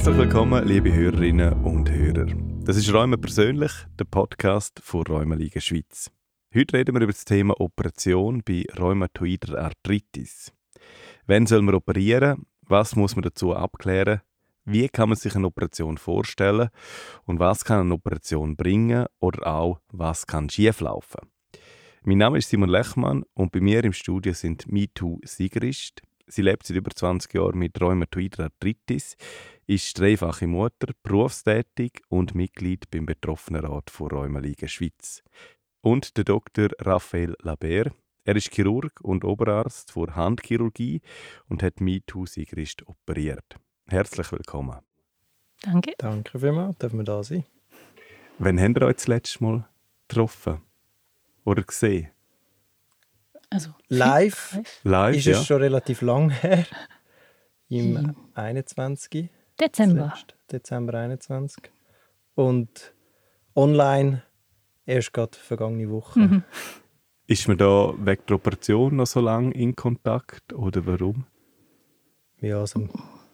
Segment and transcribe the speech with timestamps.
[0.00, 2.24] Herzlich willkommen, liebe Hörerinnen und Hörer.
[2.64, 6.10] Das ist Räume persönlich, der Podcast von Rheumaliga Schweiz.
[6.54, 10.54] Heute reden wir über das Thema Operation bei rheumatoider Arthritis.
[11.26, 12.46] Wann soll man operieren?
[12.62, 14.22] Was muss man dazu abklären?
[14.64, 16.70] Wie kann man sich eine Operation vorstellen?
[17.26, 19.04] Und was kann eine Operation bringen?
[19.18, 21.28] Oder auch, was kann schieflaufen?
[22.04, 26.00] Mein Name ist Simon Lechmann und bei mir im Studio sind MeToo Sigrist.
[26.30, 29.16] Sie lebt seit über 20 Jahren mit rheumatoider Arthritis,
[29.70, 35.22] ist dreifache Mutter, berufstätig und Mitglied beim Betroffenenrat von Rheumaliga Schweiz.
[35.80, 36.70] Und der Dr.
[36.80, 37.94] Raphael Labert.
[38.24, 41.02] Er ist Chirurg und Oberarzt für Handchirurgie
[41.48, 43.44] und hat MeToo Sigrist operiert.
[43.86, 44.80] Herzlich willkommen.
[45.62, 45.94] Danke.
[45.98, 47.44] Danke vielmals, dürfen wir da sein.
[48.38, 49.68] Wann haben wir euch das letzte Mal
[50.08, 50.62] getroffen?
[51.44, 52.10] Oder gesehen?
[53.50, 55.38] Also, Live, Live, ist ja.
[55.38, 56.66] es schon relativ lang her.
[57.68, 59.30] Im 21.
[59.60, 60.14] Dezember.
[60.50, 61.62] Dezember 21.
[62.34, 62.94] Und
[63.54, 64.22] online
[64.86, 66.18] erst gerade vergangene Woche.
[66.18, 66.42] Mhm.
[67.26, 71.26] Ist man da wegen der Operation noch so lange in Kontakt oder warum?
[72.40, 72.88] Ja, also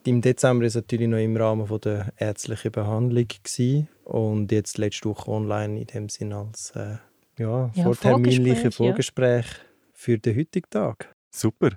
[0.04, 3.88] im Dezember war es natürlich noch im Rahmen von der ärztlichen Behandlung gewesen.
[4.04, 6.96] und jetzt letzte Woche online in dem Sinn als äh,
[7.38, 8.86] ja, Ja, vorterminliche Vorgespräch, ja.
[9.42, 9.46] Vorgespräch
[9.94, 11.14] für den heutigen Tag.
[11.30, 11.70] Super.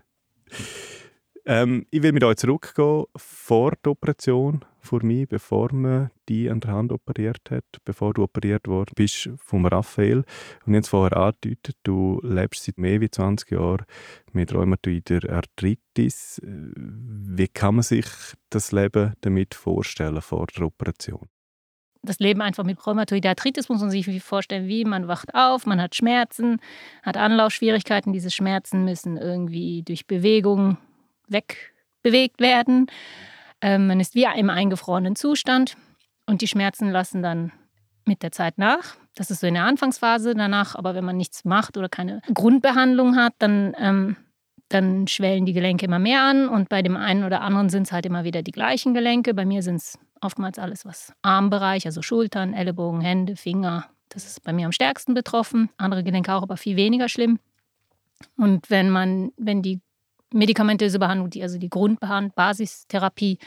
[1.50, 6.60] Ähm, ich will mit euch zurückgehen vor der Operation für mich, bevor man die an
[6.60, 10.26] der Hand operiert hat, bevor du operiert worden bist vom Raphael.
[10.68, 13.84] Und jetzt vorher angedeutet, du lebst seit mehr als 20 Jahren
[14.32, 16.38] mit rheumatoider Arthritis.
[16.38, 18.06] Äh, Wie kann man sich
[18.52, 21.30] das Leben damit vorstellen vor der Operation?
[22.04, 25.82] Das Leben einfach mit rheumatoider Arthritis muss man sich vorstellen, wie man wacht auf, man
[25.82, 26.62] hat Schmerzen,
[27.02, 28.14] hat Anlaufschwierigkeiten.
[28.14, 30.78] Diese Schmerzen müssen irgendwie durch Bewegung
[31.32, 32.88] wegbewegt werden.
[33.62, 35.78] Ähm, man ist wie im eingefrorenen Zustand
[36.26, 37.52] und die Schmerzen lassen dann
[38.06, 38.96] mit der Zeit nach.
[39.16, 40.34] Das ist so in der Anfangsphase.
[40.34, 44.16] Danach, aber wenn man nichts macht oder keine Grundbehandlung hat, dann, ähm,
[44.70, 47.92] dann schwellen die Gelenke immer mehr an und bei dem einen oder anderen sind es
[47.92, 49.34] halt immer wieder die gleichen Gelenke.
[49.34, 53.88] Bei mir sind es oftmals alles, was Armbereich, also Schultern, Ellenbogen, Hände, Finger.
[54.10, 55.70] Das ist bei mir am stärksten betroffen.
[55.78, 57.40] Andere Gelenke auch, aber viel weniger schlimm.
[58.38, 59.82] Und wenn man, wenn die
[60.34, 63.40] medikamentöse Behandlung, die, also die Grundbehandlung, Basistherapie,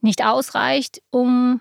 [0.00, 1.60] nicht ausreicht, um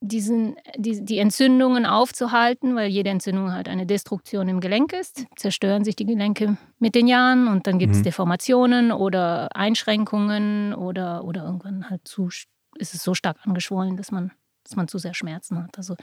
[0.00, 5.84] diesen, die, die Entzündungen aufzuhalten, weil jede Entzündung halt eine Destruktion im Gelenk ist, zerstören
[5.84, 8.04] sich die Gelenke mit den Jahren und dann gibt es Mhm.
[8.04, 12.28] Deformationen oder Einschränkungen oder, oder irgendwann halt zu,
[12.76, 14.32] ist es so stark angeschwollen, dass man,
[14.64, 15.78] dass man zu sehr Schmerzen hat.
[15.78, 15.96] Also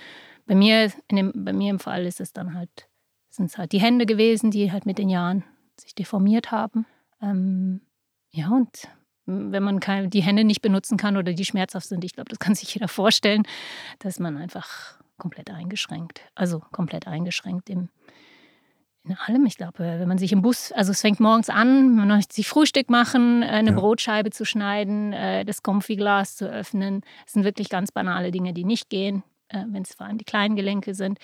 [0.47, 2.89] bei mir, in dem, bei mir im Fall ist es dann halt,
[3.29, 5.43] sind es halt die Hände gewesen, die halt mit den Jahren
[5.79, 6.85] sich deformiert haben.
[7.23, 7.81] Ähm,
[8.31, 8.87] ja, und
[9.25, 9.79] wenn man
[10.09, 12.87] die Hände nicht benutzen kann oder die schmerzhaft sind, ich glaube, das kann sich jeder
[12.89, 13.43] vorstellen,
[13.99, 17.87] dass man einfach komplett eingeschränkt, also komplett eingeschränkt im,
[19.05, 19.45] in allem.
[19.45, 22.47] Ich glaube, wenn man sich im Bus, also es fängt morgens an, man möchte sich
[22.49, 23.75] Frühstück machen, äh, eine Ja.
[23.75, 27.01] Brotscheibe zu schneiden, äh, das Konfiglas zu öffnen.
[27.23, 30.25] Das sind wirklich ganz banale Dinge, die nicht gehen, äh, wenn es vor allem die
[30.25, 31.19] kleinen Gelenke sind.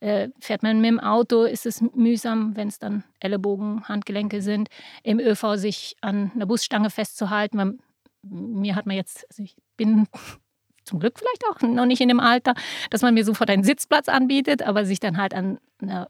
[0.00, 4.68] Äh, fährt man mit dem Auto, ist es mühsam, wenn es dann Ellenbogen, Handgelenke sind.
[5.02, 7.58] Im ÖV sich an einer Busstange festzuhalten.
[7.58, 7.74] weil
[8.22, 10.06] Mir hat man jetzt, also ich bin
[10.84, 12.54] zum Glück vielleicht auch noch nicht in dem Alter,
[12.90, 16.08] dass man mir sofort einen Sitzplatz anbietet, aber sich dann halt an einer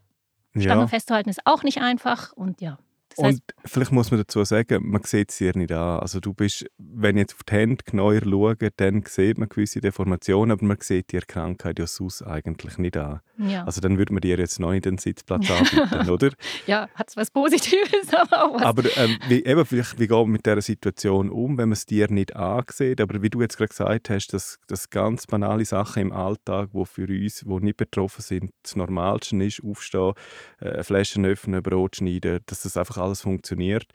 [0.57, 0.87] Stange Ja.
[0.87, 2.33] festzuhalten ist auch nicht einfach.
[2.33, 2.79] Und ja,
[3.17, 6.01] das Und heißt, vielleicht muss man dazu sagen, man sieht es dir nicht an.
[6.01, 9.81] Also du bist, wenn ich jetzt auf die Hände genauer schaue, dann sieht man gewisse
[9.81, 13.21] Deformationen, aber man sieht die Krankheit ja sonst eigentlich nicht an.
[13.39, 16.31] ja, Also dann würde man dir jetzt neu den Sitzplatz anbieten, oder?
[16.67, 18.63] ja hat es was Positives, aber auch was.
[18.63, 21.87] Aber ähm, wie, eben, vielleicht, wie geht man mit dieser Situation um, wenn man es
[21.87, 23.01] dir nicht ansieht?
[23.01, 26.85] Aber wie du jetzt gerade gesagt hast, dass, dass ganz banale Sachen im Alltag, die
[26.85, 30.13] für uns, die nicht betroffen sind, das Normalste ist, aufstehen,
[30.61, 33.87] äh, Flaschen öffnen, Brot schneiden, dass das einfach alles funktioniert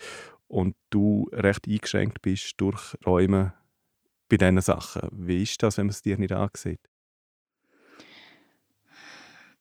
[0.47, 3.53] und du recht eingeschränkt bist durch Räume
[4.29, 5.09] bei diesen Sachen.
[5.11, 6.81] Wie ist das, wenn man es dir nicht ansieht?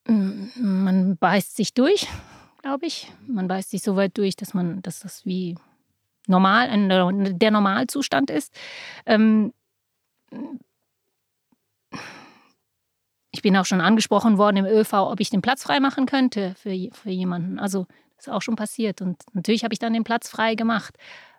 [0.06, 2.06] Mm, Man beißt sich durch,
[2.62, 3.12] glaube ich.
[3.26, 5.56] Man beißt sich so weit durch, dass man, dass das wie
[6.26, 8.52] normal, der Normalzustand ist.
[9.04, 9.52] Ähm,
[13.30, 16.54] ich bin auch schon angesprochen worden im ÖV, ob ich den Platz frei machen könnte
[16.56, 17.58] für, für jemanden.
[17.58, 17.86] Also
[18.18, 19.00] ist auch schon passiert.
[19.02, 20.96] Und natürlich habe ich dann den Platz frei gemacht.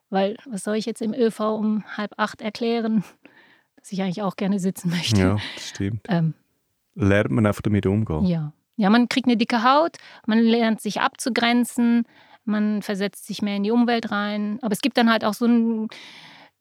[0.09, 3.03] Weil was soll ich jetzt im ÖV um halb acht erklären,
[3.75, 5.19] dass ich eigentlich auch gerne sitzen möchte?
[5.19, 6.05] Ja, das stimmt.
[6.09, 6.33] Ähm,
[6.95, 8.25] Lernt man einfach damit umgehen.
[8.25, 8.53] ja.
[8.79, 9.97] Ja, man kriegt eine dicke Haut,
[10.27, 12.05] man lernt sich abzugrenzen,
[12.45, 14.59] man versetzt sich mehr in die Umwelt rein.
[14.61, 15.87] Aber es gibt dann halt auch so ein,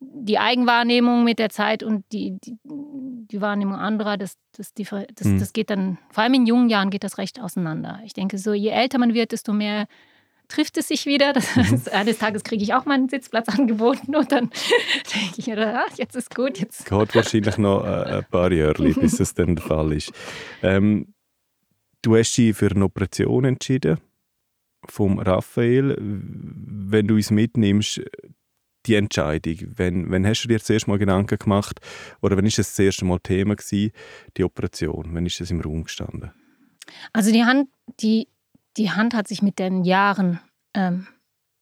[0.01, 5.39] die Eigenwahrnehmung mit der Zeit und die, die, die Wahrnehmung anderer, das, das, das, mhm.
[5.39, 8.01] das geht dann, vor allem in jungen Jahren geht das recht auseinander.
[8.05, 9.87] Ich denke, so je älter man wird, desto mehr
[10.49, 11.33] trifft es sich wieder.
[11.33, 11.71] Das mhm.
[11.71, 14.51] heißt, eines Tages kriege ich auch meinen Sitzplatz angeboten und dann
[15.15, 16.59] denke ich mir, ah, jetzt ist gut.
[16.59, 16.87] Jetzt.
[16.87, 20.13] Geht wahrscheinlich noch äh, ein paar Jahre, bis das dann der Fall ist.
[20.63, 21.15] Ähm,
[22.03, 23.99] du hast dich für eine Operation entschieden
[24.85, 25.97] vom Raphael.
[25.99, 28.03] Wenn du uns mitnimmst,
[28.87, 29.57] die Entscheidung?
[29.77, 31.81] Wenn, wenn hast du dir das erste Mal Gedanken gemacht
[32.21, 33.93] oder wenn ist das das erste Mal Thema gewesen,
[34.37, 35.15] die Operation?
[35.15, 36.33] Wenn ist das im Raum gestanden?
[37.13, 37.69] Also die Hand,
[38.01, 38.29] die,
[38.77, 40.41] die Hand hat sich mit den Jahren
[40.75, 41.07] ähm,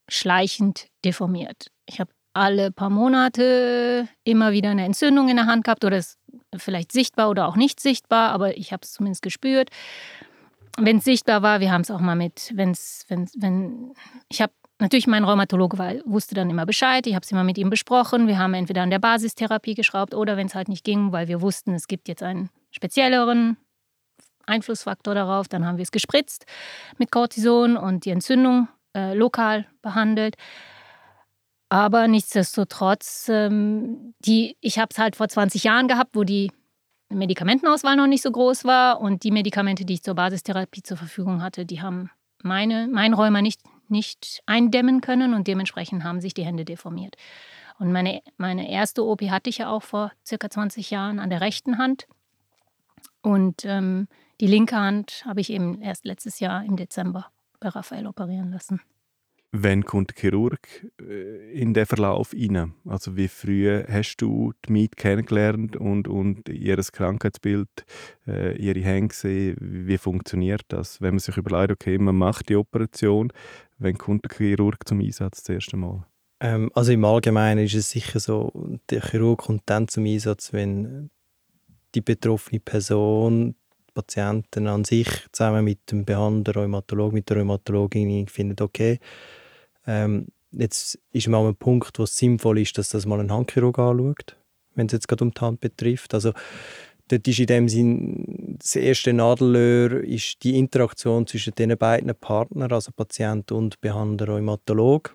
[0.09, 1.71] schleichend deformiert.
[1.87, 6.19] Ich habe alle paar Monate immer wieder eine Entzündung in der Hand gehabt oder es
[6.57, 9.71] vielleicht sichtbar oder auch nicht sichtbar, aber ich habe es zumindest gespürt.
[10.77, 13.95] Wenn es sichtbar war, wir haben es auch mal mit, wenn's, wenn's, wenn
[14.29, 14.53] ich habe
[14.85, 17.07] Natürlich, mein Rheumatologe war, wusste dann immer Bescheid.
[17.07, 18.29] Ich habe es immer mit ihm besprochen.
[18.29, 21.41] Wir haben entweder an der Basistherapie geschraubt oder wenn es halt nicht ging, weil wir
[21.41, 23.57] wussten, es gibt jetzt einen spezielleren
[24.45, 26.45] Einflussfaktor darauf, dann haben wir es gespritzt
[26.99, 30.37] mit Cortison und die Entzündung äh, lokal behandelt.
[31.71, 36.53] Aber nichtsdestotrotz, ähm, die, ich habe es halt vor 20 Jahren gehabt, wo die
[37.09, 41.43] Medikamentenauswahl noch nicht so groß war und die Medikamente, die ich zur Basistherapie zur Verfügung
[41.43, 42.11] hatte, die haben
[42.43, 47.17] meine, mein Rheuma nicht nicht eindämmen können und dementsprechend haben sich die Hände deformiert.
[47.79, 51.41] Und meine, meine erste OP hatte ich ja auch vor circa 20 Jahren an der
[51.41, 52.07] rechten Hand.
[53.21, 54.09] Und ähm,
[54.41, 58.81] die linke Hand habe ich eben erst letztes Jahr im Dezember bei Raphael operieren lassen.
[59.57, 60.67] Wann kommt der Chirurg
[61.01, 62.75] äh, in den Verlauf rein?
[62.87, 67.69] Also wie früh hast du die Miet kennengelernt und, und ihr Krankheitsbild,
[68.27, 69.57] äh, ihre Hände gesehen?
[69.61, 71.01] Wie funktioniert das?
[71.01, 73.33] Wenn man sich überlegt, okay, man macht die Operation,
[73.79, 76.05] wann kommt der Chirurg zum Einsatz das erste Mal?
[76.41, 78.51] Ähm, also im Allgemeinen ist es sicher so,
[78.91, 81.11] der Chirurg kommt dann zum Einsatz, wenn
[81.95, 83.55] die betroffene Person
[83.95, 88.99] Patienten an sich zusammen mit dem Behandler, Rheumatolog, mit der Rheumatologin findet, okay,
[89.87, 93.33] ähm, jetzt ist man an einem Punkt, wo es sinnvoll ist, dass das mal ein
[93.33, 94.37] Handchirurg anschaut,
[94.75, 96.15] wenn es jetzt gerade um die Hand betrifft.
[96.15, 96.33] Also
[97.09, 102.73] dort ist in dem Sinn das erste Nadelöhr ist die Interaktion zwischen den beiden Partnern,
[102.73, 105.15] also Patient und Behandler, Rheumatolog.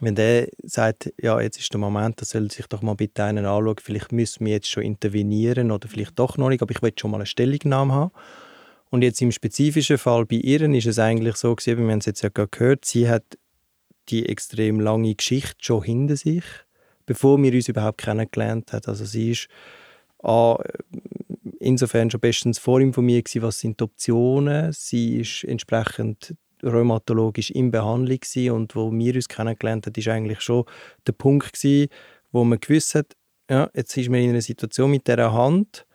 [0.00, 3.44] Wenn der sagt, ja, jetzt ist der Moment, da soll sich doch mal bitte einen
[3.44, 6.92] anschauen, vielleicht müssen wir jetzt schon intervenieren oder vielleicht doch noch nicht, aber ich will
[6.98, 8.10] schon mal eine Stellungnahme haben.
[8.90, 12.06] Und jetzt im spezifischen Fall bei ihr ist es eigentlich so gewesen, wir haben es
[12.06, 13.24] jetzt ja gerade gehört, sie hat
[14.08, 16.44] die extrem lange Geschichte schon hinter sich,
[17.06, 18.86] bevor wir uns überhaupt kennengelernt haben.
[18.86, 19.48] Also sie ist
[20.22, 20.58] ah,
[21.60, 24.72] insofern schon bestens vorinformiert gewesen, was sind die Optionen.
[24.72, 30.40] Sie ist entsprechend rheumatologisch in Behandlung gewesen und wo wir uns kennengelernt haben, ist eigentlich
[30.40, 30.64] schon
[31.06, 31.88] der Punkt gewesen,
[32.30, 33.16] wo man gewusst hat,
[33.50, 35.86] ja, jetzt ist man in einer Situation mit der Hand,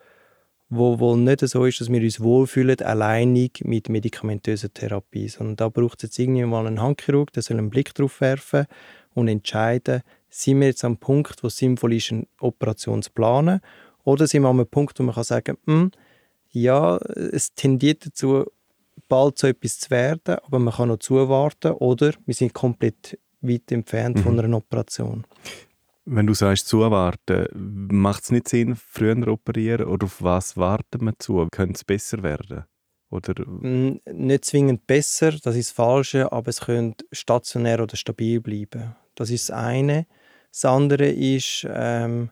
[0.70, 5.28] wo wohl nicht so ist, dass wir uns wohlfühlen, alleinig mit medikamentöser Therapie.
[5.28, 8.66] Sondern da braucht es jetzt irgendwann mal einen Handchirurg, der soll einen Blick drauf werfen
[9.14, 13.60] und entscheiden, sind wir jetzt am Punkt, wo es sinnvoll ist, eine Operation zu planen,
[14.04, 15.90] oder sind wir an einem Punkt, wo man kann sagen kann, hm,
[16.50, 18.44] ja, es tendiert dazu,
[19.08, 23.70] bald so etwas zu werden, aber man kann noch zuwarten, oder wir sind komplett weit
[23.72, 24.22] entfernt mhm.
[24.22, 25.24] von einer Operation.
[26.10, 27.48] Wenn du sagst zuwarten,
[27.92, 31.46] macht es nicht Sinn, früher operieren oder auf was warten wir zu?
[31.50, 32.64] Könnte es besser werden?
[33.10, 33.34] Oder?
[33.46, 38.96] Mm, nicht zwingend besser, das ist das Falsche, aber es könnte stationär oder stabil bleiben.
[39.16, 40.06] Das ist das eine.
[40.50, 42.30] Das andere ist, ähm,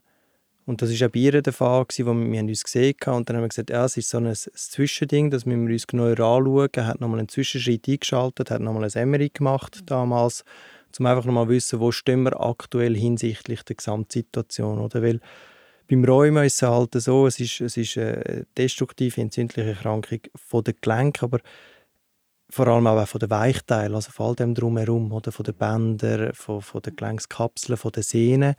[0.64, 3.28] und das war auch bei ihr der Fall, gewesen, wo wir uns gesehen haben und
[3.28, 6.18] dann haben wir gesagt, ja, es ist so ein, Zwischending, das müssen wir uns genauer
[6.18, 6.68] anschauen.
[6.72, 10.44] Er hat nochmal einen Zwischenschritt eingeschaltet, hat nochmal ein MRI gemacht damals
[11.00, 14.78] um einfach nochmal wissen, wo stehen wir aktuell hinsichtlich der Gesamtsituation.
[14.78, 15.02] Oder?
[15.02, 15.20] Weil
[15.88, 20.64] beim Rheuma ist es halt so, es ist, es ist eine destruktive, entzündliche Erkrankung von
[20.64, 21.40] den Gelenken, aber
[22.48, 26.32] vor allem auch von den Weichteilen, also von all dem drumherum, oder von den Bändern,
[26.34, 28.54] von, von den Gelenkskapseln, von den Sehnen.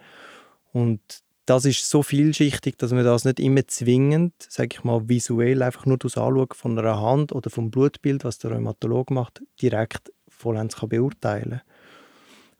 [0.74, 1.02] Und
[1.46, 5.86] das ist so vielschichtig, dass man das nicht immer zwingend, sage ich mal, visuell einfach
[5.86, 10.76] nur das Anschauen von einer Hand oder vom Blutbild, was der Rheumatolog macht, direkt vollends
[10.76, 11.62] kann beurteilen kann.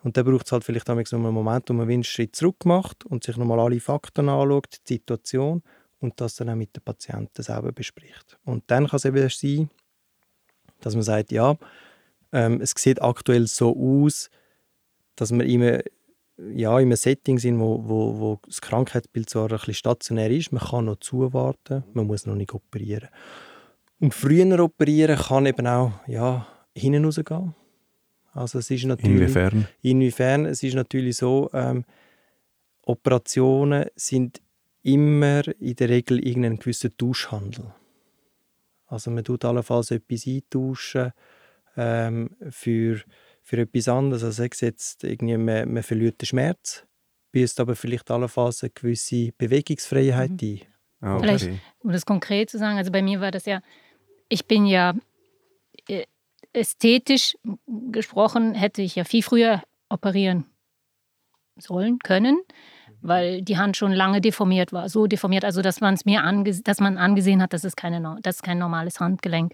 [0.04, 3.06] Und dann braucht es halt vielleicht noch einen Moment, wo man einen Schritt zurück macht
[3.06, 5.64] und sich nochmal alle Fakten anschaut, die Situation
[6.00, 8.38] und das dann auch mit den Patienten selber bespricht.
[8.46, 9.70] Und dann kann es eben sein,
[10.82, 11.58] dass man sagt, ja,
[12.32, 14.30] ähm, es sieht aktuell so aus,
[15.16, 15.80] dass wir immer
[16.38, 20.52] ja, in einem Setting sind, wo, wo, wo das Krankheitsbild zwar ein bisschen stationär ist,
[20.52, 23.10] man kann noch zuwarten, man muss noch nicht operieren.
[24.00, 27.56] Und früher operieren kann eben auch ja, hinten rausgehen.
[28.38, 29.68] Also es ist natürlich, inwiefern?
[29.82, 30.46] Inwiefern?
[30.46, 31.86] Es ist natürlich so, ähm,
[32.84, 34.42] Operationen sind
[34.84, 37.74] immer in der Regel irgendein gewisser Tauschhandel.
[38.86, 41.12] Also man tut allenfalls etwas eintauschen
[41.76, 43.02] ähm, für,
[43.42, 44.24] für etwas anderes.
[44.24, 46.86] Also ich jetzt irgendwie, man, man verliert den Schmerz,
[47.32, 50.38] büßt aber vielleicht allenfalls eine gewisse Bewegungsfreiheit mhm.
[50.42, 50.62] ein.
[51.02, 51.26] Ah, okay.
[51.26, 53.62] Vielleicht, um das konkret zu sagen, also bei mir war das ja,
[54.30, 54.96] ich bin ja
[55.90, 56.06] äh,
[56.58, 60.46] ästhetisch gesprochen, hätte ich ja viel früher operieren
[61.58, 62.40] sollen, können,
[63.02, 64.90] weil die Hand schon lange deformiert war.
[64.90, 68.18] So deformiert, also dass man es mir ange dass man angesehen hat, das ist, keine,
[68.22, 69.54] das ist kein normales Handgelenk.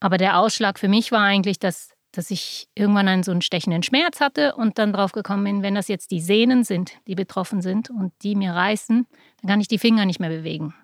[0.00, 3.82] Aber der Ausschlag für mich war eigentlich, dass, dass ich irgendwann einen so einen stechenden
[3.82, 7.62] Schmerz hatte und dann drauf gekommen bin, wenn das jetzt die Sehnen sind, die betroffen
[7.62, 9.06] sind und die mir reißen,
[9.40, 10.74] dann kann ich die Finger nicht mehr bewegen.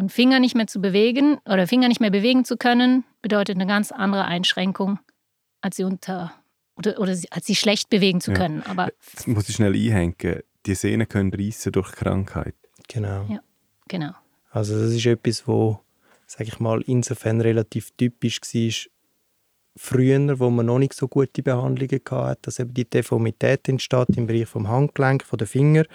[0.00, 3.66] Und Finger nicht mehr zu bewegen oder Finger nicht mehr bewegen zu können, bedeutet eine
[3.66, 4.98] ganz andere Einschränkung,
[5.60, 6.32] als sie unter
[6.76, 8.62] oder, oder als sie schlecht bewegen zu können.
[8.64, 8.70] Ja.
[8.70, 10.40] Aber Jetzt muss ich schnell einhängen.
[10.64, 12.54] Die Sehnen können reissen durch Krankheit.
[12.88, 13.26] Genau.
[13.28, 13.40] Ja,
[13.88, 14.12] genau.
[14.50, 15.80] Also das ist etwas, wo,
[16.26, 18.90] sage ich mal, insofern relativ typisch war,
[19.76, 24.26] früher, wo man noch nicht so gute Behandlungen hatte, dass eben die Deformität entsteht im
[24.26, 25.86] Bereich vom Handgelenk, von den Fingern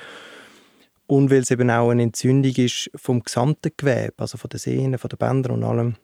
[1.08, 4.98] und weil es eben auch eine Entzündung ist vom gesamten Gewebe, also von den Sehnen,
[4.98, 5.96] von den Bändern und allem,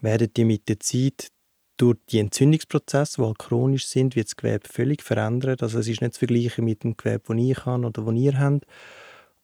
[0.00, 1.28] werden die mit der Zeit
[1.76, 5.62] durch die Entzündungsprozesse, die halt chronisch sind, wird das Gewebe völlig verändert.
[5.62, 8.38] Also es ist nicht zu vergleichen mit dem Gewebe, das ich habe oder das ihr
[8.38, 8.66] habt.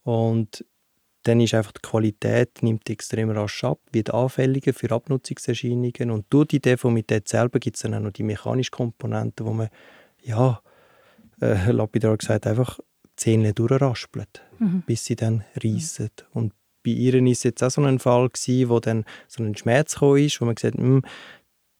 [0.04, 0.64] Und
[1.24, 6.48] dann ist einfach die Qualität nimmt extrem rasch ab, wird anfälliger für Abnutzungserscheinungen und durch
[6.48, 9.68] die Deformität selber gibt es dann auch noch die mechanische Komponente, wo man,
[10.22, 10.62] ja,
[11.40, 12.78] äh, lapidar gesagt, einfach
[13.18, 14.82] Zähne durchraspelt, mhm.
[14.86, 16.10] bis sie dann reissen.
[16.32, 16.52] Und
[16.84, 19.96] bei ihr war es jetzt auch so ein Fall, gewesen, wo dann so ein Schmerz
[19.96, 21.02] kam, wo man gesagt hat, hm,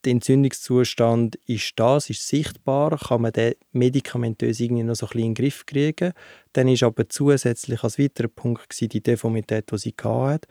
[0.05, 5.11] der Entzündungszustand ist da, es ist sichtbar, kann man den medikamentös irgendwie noch so ein
[5.11, 6.13] bisschen in den Griff kriegen.
[6.53, 10.47] Dann ist aber zusätzlich als weiterer Punkt gewesen, die Deformität, die sie hatte.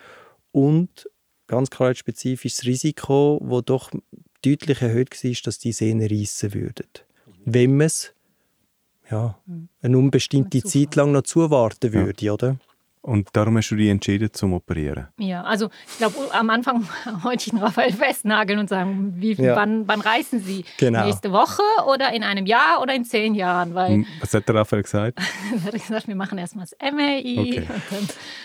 [0.51, 1.10] Und
[1.48, 3.91] ganz klar spezifisches Risiko, das doch
[4.44, 6.88] deutlich erhöht war, dass die Sehnen reissen würden.
[7.46, 8.13] Wenn man es
[9.10, 9.70] ja, hm.
[9.82, 12.34] eine unbestimmte Zeit lang noch zuwarten würde, ja.
[12.34, 12.58] oder?
[13.08, 15.08] Und darum hast du dich entschieden zum Operieren?
[15.18, 16.86] Ja, also ich glaube, am Anfang
[17.24, 19.56] wollte ich den Raphael festnageln und sagen, wie, ja.
[19.56, 20.66] wann, wann reisen Sie?
[20.78, 21.06] Genau.
[21.06, 23.76] Nächste Woche oder in einem Jahr oder in zehn Jahren?
[23.76, 25.20] Weil, Was hat der Raphael gesagt?
[25.54, 27.64] er hat gesagt, wir machen erstmal das MRI.
[27.64, 27.68] Okay.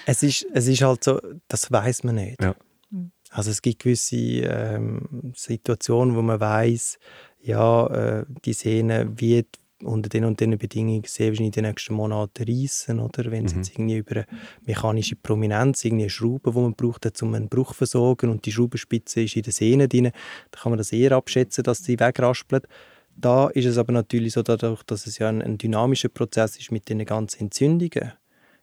[0.07, 2.40] es, ist, es ist halt so, das weiß man nicht.
[2.40, 2.54] Ja.
[2.92, 3.11] Hm.
[3.31, 7.00] Also es gibt gewisse ähm, Situationen, wo man weiß,
[7.40, 9.49] ja, äh, die Sehne wird
[9.84, 13.30] unter den und den Bedingungen sehr wahrscheinlich in den nächsten Monaten reissen, oder?
[13.30, 13.60] Wenn es mhm.
[13.60, 14.26] jetzt irgendwie über eine
[14.66, 18.52] mechanische Prominenz, irgendwie eine Schraube, die man braucht, um einen Bruch zu versorgen und die
[18.52, 22.66] Schraubenspitze ist in den Sehnen drin, dann kann man das eher abschätzen, dass sie wegraspelt.
[23.14, 26.72] Da ist es aber natürlich so, dadurch, dass es ja ein, ein dynamischer Prozess ist
[26.72, 28.12] mit den ganzen Entzündungen,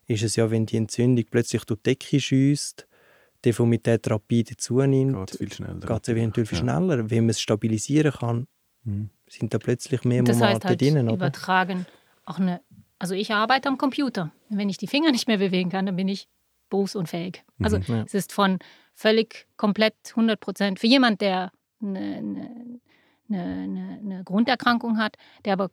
[0.08, 2.88] ist es ja, wenn die Entzündung plötzlich durch die Decke schießt,
[3.36, 5.80] die Deformität rapide zunimmt, geht es viel schneller.
[5.80, 7.10] Geht eventuell viel schneller.
[7.10, 8.48] Wenn man es stabilisieren kann,
[8.84, 11.14] mhm sind da plötzlich mehr das Monate heißt halt drin, oder?
[11.14, 11.86] übertragen
[12.30, 12.62] auch eine,
[13.00, 14.32] also ich arbeite am Computer.
[14.50, 16.28] Wenn ich die Finger nicht mehr bewegen kann, dann bin ich
[16.70, 17.44] berufsunfähig.
[17.58, 17.66] Mhm.
[17.66, 18.04] Also ja.
[18.06, 18.60] es ist von
[18.94, 22.82] völlig komplett 100 Prozent für jemand, der eine, eine,
[23.30, 25.72] eine, eine, Grunderkrankung hat, der aber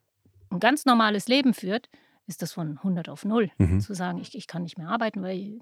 [0.50, 1.88] ein ganz normales Leben führt,
[2.26, 3.50] ist das von 100 auf 0.
[3.58, 3.80] Mhm.
[3.80, 5.58] Zu sagen, ich, ich kann nicht mehr arbeiten, weil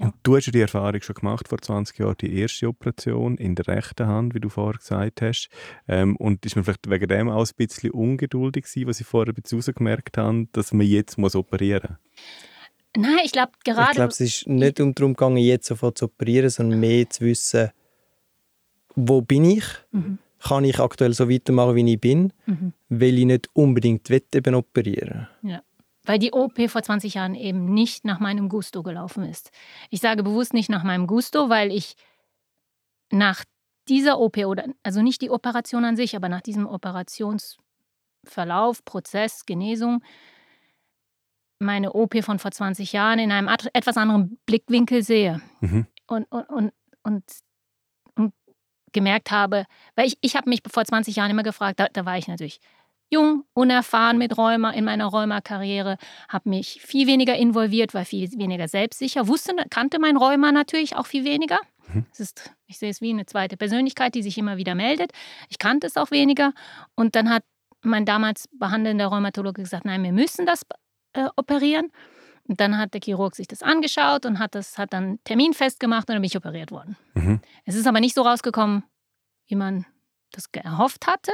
[0.00, 0.06] ja.
[0.06, 3.54] Und du hast ja die Erfahrung schon gemacht, vor 20 Jahren, die erste Operation in
[3.54, 5.50] der rechten Hand, wie du vorher gesagt hast.
[5.86, 9.34] Ähm, und ist man vielleicht wegen dem auch ein bisschen ungeduldig gewesen, was ich vorher
[9.34, 11.98] ein bisschen gemerkt habe, dass man jetzt muss operieren
[12.94, 13.06] muss?
[13.06, 13.90] Nein, ich glaube gerade...
[13.90, 17.70] Ich glaube, es ist nicht darum gegangen, jetzt sofort zu operieren, sondern mehr zu wissen,
[18.96, 19.64] wo bin ich?
[19.92, 20.18] Mhm.
[20.42, 22.32] Kann ich aktuell so weitermachen, wie ich bin?
[22.46, 22.72] Mhm.
[22.88, 25.62] Weil ich nicht unbedingt eben operieren Ja
[26.04, 29.50] weil die OP vor 20 Jahren eben nicht nach meinem Gusto gelaufen ist.
[29.90, 31.94] Ich sage bewusst nicht nach meinem Gusto, weil ich
[33.12, 33.44] nach
[33.88, 40.02] dieser OP oder also nicht die Operation an sich, aber nach diesem Operationsverlauf, Prozess, Genesung
[41.60, 45.86] meine OP von vor 20 Jahren in einem etwas anderen Blickwinkel sehe mhm.
[46.06, 47.24] und, und, und, und,
[48.92, 52.18] gemerkt habe, weil ich, ich habe mich vor 20 Jahren immer gefragt, da, da war
[52.18, 52.60] ich natürlich
[53.10, 55.98] jung, unerfahren mit Rheuma in meiner Rheuma-Karriere,
[56.28, 61.06] habe mich viel weniger involviert, war viel weniger selbstsicher, wusste, kannte mein Rheuma natürlich auch
[61.06, 61.58] viel weniger.
[61.92, 62.06] Mhm.
[62.12, 65.12] Es ist, ich sehe es wie eine zweite Persönlichkeit, die sich immer wieder meldet.
[65.48, 66.52] Ich kannte es auch weniger.
[66.94, 67.42] Und dann hat
[67.82, 70.64] mein damals behandelnder Rheumatologe gesagt, nein, wir müssen das
[71.14, 71.90] äh, operieren.
[72.44, 76.08] Und dann hat der Chirurg sich das angeschaut und hat, das, hat dann Termin festgemacht
[76.08, 76.96] und dann bin ich operiert worden.
[77.14, 77.40] Mhm.
[77.64, 78.82] Es ist aber nicht so rausgekommen,
[79.46, 79.86] wie man
[80.32, 81.32] das erhofft hatte.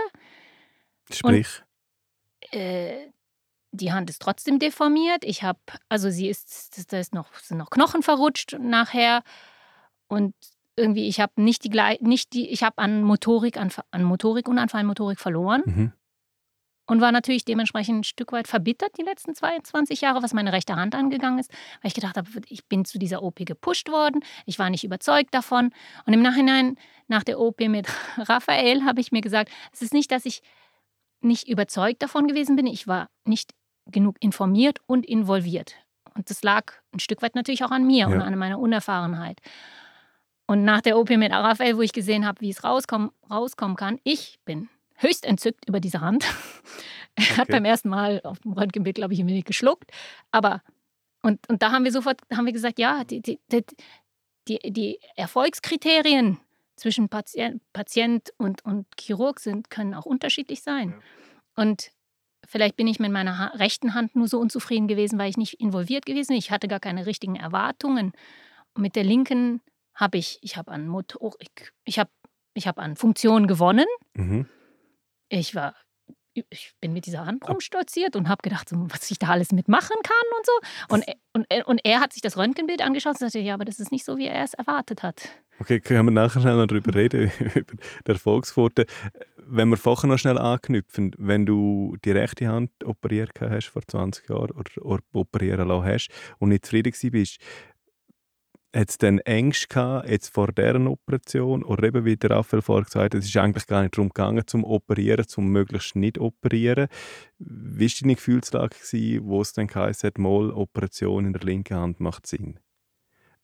[1.11, 1.63] Sprich?
[2.53, 3.11] Äh,
[3.73, 5.25] die Hand ist trotzdem deformiert.
[5.25, 9.23] Ich habe, also sie ist, da ist noch, sind noch Knochen verrutscht nachher.
[10.09, 10.35] Und
[10.77, 14.59] irgendwie, ich habe nicht die, nicht die, ich habe an Motorik, an, an Motorik und
[14.59, 15.63] an Feinmotorik verloren.
[15.65, 15.93] Mhm.
[16.89, 20.77] Und war natürlich dementsprechend ein Stück weit verbittert die letzten 22 Jahre, was meine rechte
[20.77, 21.51] Hand angegangen ist,
[21.83, 25.35] weil ich gedacht habe, ich bin zu dieser OP gepusht worden, ich war nicht überzeugt
[25.35, 25.73] davon.
[26.05, 26.77] Und im Nachhinein,
[27.09, 30.43] nach der OP mit Raphael, habe ich mir gesagt, es ist nicht, dass ich
[31.21, 33.55] nicht überzeugt davon gewesen bin, ich war nicht
[33.87, 35.75] genug informiert und involviert.
[36.15, 38.07] Und das lag ein Stück weit natürlich auch an mir ja.
[38.07, 39.41] und an meiner Unerfahrenheit.
[40.47, 43.99] Und nach der OP mit Raphael, wo ich gesehen habe, wie es rauskommen, rauskommen kann,
[44.05, 46.25] ich bin höchst entzückt über diese Hand.
[47.17, 47.37] er okay.
[47.37, 49.91] hat beim ersten Mal auf dem Röntgenbild, glaube ich, ein wenig geschluckt.
[50.31, 50.63] Aber,
[51.23, 53.39] und, und da haben wir sofort haben wir gesagt, ja, die, die,
[54.49, 56.39] die, die Erfolgskriterien
[56.77, 60.91] zwischen Patient, Patient und, und Chirurg sind, können auch unterschiedlich sein.
[60.91, 61.63] Ja.
[61.63, 61.91] Und
[62.47, 65.55] vielleicht bin ich mit meiner ha rechten Hand nur so unzufrieden gewesen, weil ich nicht
[65.55, 66.39] involviert gewesen bin.
[66.39, 68.13] Ich hatte gar keine richtigen Erwartungen.
[68.75, 69.63] Und mit der linken
[69.95, 72.11] habe ich, ich habe an Motorik, ich habe
[72.57, 73.87] ich habe an Funktion gewonnen.
[74.15, 74.49] Mhm.
[75.29, 75.75] Ich war,
[76.33, 79.97] ich bin mit dieser Hand rumstolziert und habe gedacht, so, was ich da alles mitmachen
[80.03, 80.53] kann und so.
[80.89, 83.93] Und, und, und er hat sich das Röntgenbild angeschaut und sagte, ja, aber das ist
[83.93, 85.29] nicht so, wie er es erwartet hat.
[85.59, 87.75] Okay, können wir nachher schnell noch darüber reden, über
[88.07, 88.87] die Erfolgsquote.
[89.39, 94.29] Wenn wir vorher noch schnell anknüpfen, wenn du die rechte Hand operiert hast vor 20
[94.29, 96.09] Jahren oder operieren lassen hast
[96.39, 97.39] und nicht zufrieden bist,
[98.75, 101.63] hat es dann Ängste gehabt, jetzt vor dieser Operation?
[101.63, 104.47] Oder eben, wie der Raphael vorher gesagt hat, es ist eigentlich gar nicht darum gegangen,
[104.47, 106.89] zum Operieren, zum möglichst nicht operieren.
[107.39, 108.77] Wie war deine Gefühlslage,
[109.23, 112.59] wo es dann geheißen hat, mal Operation in der linken Hand macht Sinn?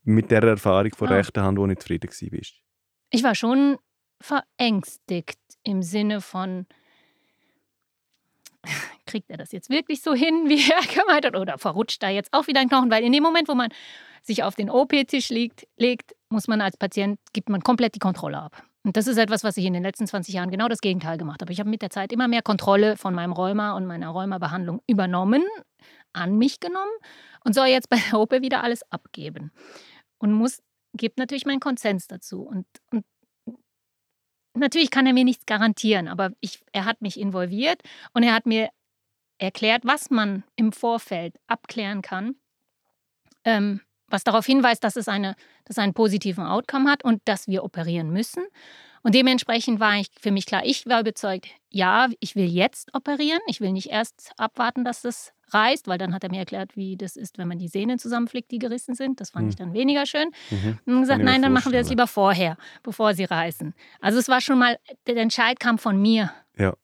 [0.04, 1.20] Mit der Erfahrung von der ah.
[1.20, 2.54] rechten Hand, wo nicht zufrieden warst?
[3.10, 3.78] Ich war schon
[4.20, 6.66] verängstigt im Sinne von,
[9.06, 11.36] kriegt er das jetzt wirklich so hin, wie er gemeint hat?
[11.36, 12.90] Oder verrutscht da jetzt auch wieder ein Knochen?
[12.90, 13.70] Weil in dem Moment, wo man
[14.22, 18.38] sich auf den OP-Tisch legt, legt, muss man als Patient, gibt man komplett die Kontrolle
[18.38, 18.62] ab.
[18.84, 21.40] Und das ist etwas, was ich in den letzten 20 Jahren genau das Gegenteil gemacht
[21.40, 21.52] habe.
[21.52, 25.44] Ich habe mit der Zeit immer mehr Kontrolle von meinem Rheuma und meiner Rheumabehandlung übernommen,
[26.12, 26.90] an mich genommen
[27.44, 29.52] und soll jetzt bei der OP wieder alles abgeben.
[30.22, 30.62] Und muss,
[30.94, 32.42] gibt natürlich meinen Konsens dazu.
[32.42, 33.04] Und, und
[34.54, 37.82] natürlich kann er mir nichts garantieren, aber ich, er hat mich involviert
[38.14, 38.70] und er hat mir
[39.38, 42.36] erklärt, was man im Vorfeld abklären kann,
[43.42, 47.64] ähm, was darauf hinweist, dass es eine, dass einen positiven Outcome hat und dass wir
[47.64, 48.44] operieren müssen.
[49.02, 53.40] Und dementsprechend war ich für mich klar, ich war überzeugt, ja, ich will jetzt operieren.
[53.48, 56.96] Ich will nicht erst abwarten, dass das reißt, weil dann hat er mir erklärt, wie
[56.96, 59.20] das ist, wenn man die Sehnen zusammenflickt, die gerissen sind.
[59.20, 59.50] Das fand mhm.
[59.50, 60.30] ich dann weniger schön.
[60.50, 60.78] Mhm.
[60.86, 63.74] Und gesagt, nein, dann machen wir das lieber vorher, bevor sie reißen.
[64.00, 66.32] Also es war schon mal, der Entscheid kam von mir.
[66.56, 66.74] Ja.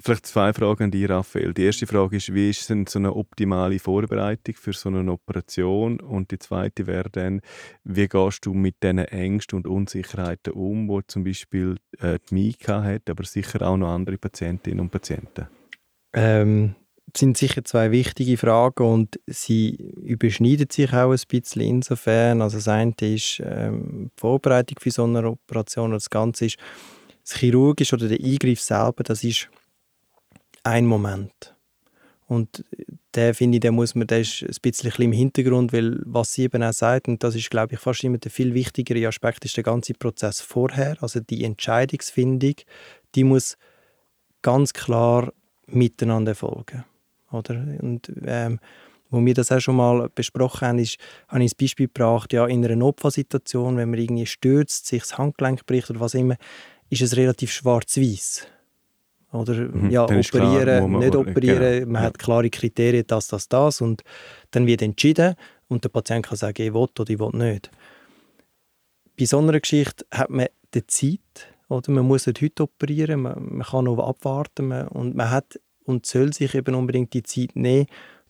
[0.00, 1.52] Vielleicht zwei Fragen an dich, Raphael.
[1.52, 6.00] Die erste Frage ist, wie ist denn so eine optimale Vorbereitung für so eine Operation?
[6.00, 7.40] Und die zweite wäre dann,
[7.82, 12.82] wie gehst du mit diesen Ängsten und Unsicherheiten um, wo zum Beispiel äh, die Mika
[12.84, 15.48] hat, aber sicher auch noch andere Patientinnen und Patienten?
[16.12, 16.76] Ähm,
[17.16, 22.42] sind sicher zwei wichtige Fragen und sie überschneiden sich auch ein bisschen insofern.
[22.42, 26.58] Also das eine ist ähm, die Vorbereitung für so eine Operation und das Ganze ist
[27.24, 29.48] das Chirurgische oder der Eingriff selber, das ist
[30.62, 31.54] ein Moment.
[32.26, 32.64] Und
[33.14, 36.42] der finde ich, der muss man, der ist ein bisschen im Hintergrund, weil was sie
[36.42, 39.56] eben auch sagt, und das ist, glaube ich, fast immer der viel wichtigere Aspekt, ist
[39.56, 42.54] der ganze Prozess vorher, also die Entscheidungsfindung,
[43.14, 43.56] die muss
[44.42, 45.32] ganz klar
[45.66, 46.84] miteinander folgen.
[47.30, 47.54] Oder?
[47.80, 48.58] Und ähm,
[49.10, 52.46] wo wir das auch schon mal besprochen haben, ist, habe ich das Beispiel gebracht, ja,
[52.46, 56.36] in einer Notfallsituation, wenn man irgendwie stürzt, sich das Handgelenk bricht oder was immer,
[56.90, 58.46] ist es relativ schwarz-weiß.
[59.32, 61.80] Oder mhm, ja, operieren, klar, nicht operieren.
[61.80, 61.86] Genau.
[61.92, 62.08] Man ja.
[62.08, 63.80] hat klare Kriterien, das, das, das.
[63.80, 64.02] Und
[64.50, 65.34] dann wird entschieden
[65.68, 67.70] und der Patient kann sagen, ich will oder ich will nicht.
[69.18, 71.48] Bei so einer Geschichte hat man die Zeit.
[71.68, 71.92] Oder?
[71.92, 74.68] Man muss nicht heute operieren, man, man kann noch abwarten.
[74.68, 77.86] Man, und man hat und soll sich eben unbedingt die Zeit nehmen,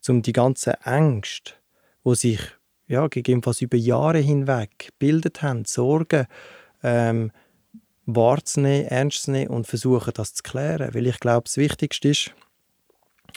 [0.08, 1.52] um die ganzen Ängste,
[2.04, 2.40] die sich
[2.86, 6.26] ja, gegebenenfalls über Jahre hinweg gebildet haben, Sorgen,
[6.82, 7.32] ähm,
[8.06, 10.94] wahrzunehmen, ernst zu nehmen und versuchen, das zu klären.
[10.94, 12.32] Weil ich glaube, das Wichtigste ist,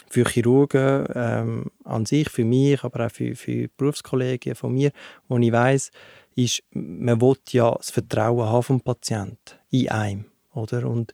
[0.08, 4.90] für Chirurgen ähm, an sich, für mich, aber auch für, für Berufskollegen von mir,
[5.28, 5.90] wo ich weiß,
[6.34, 10.88] ist, man will ja das Vertrauen haben vom Patienten in einem, oder?
[10.88, 11.12] Und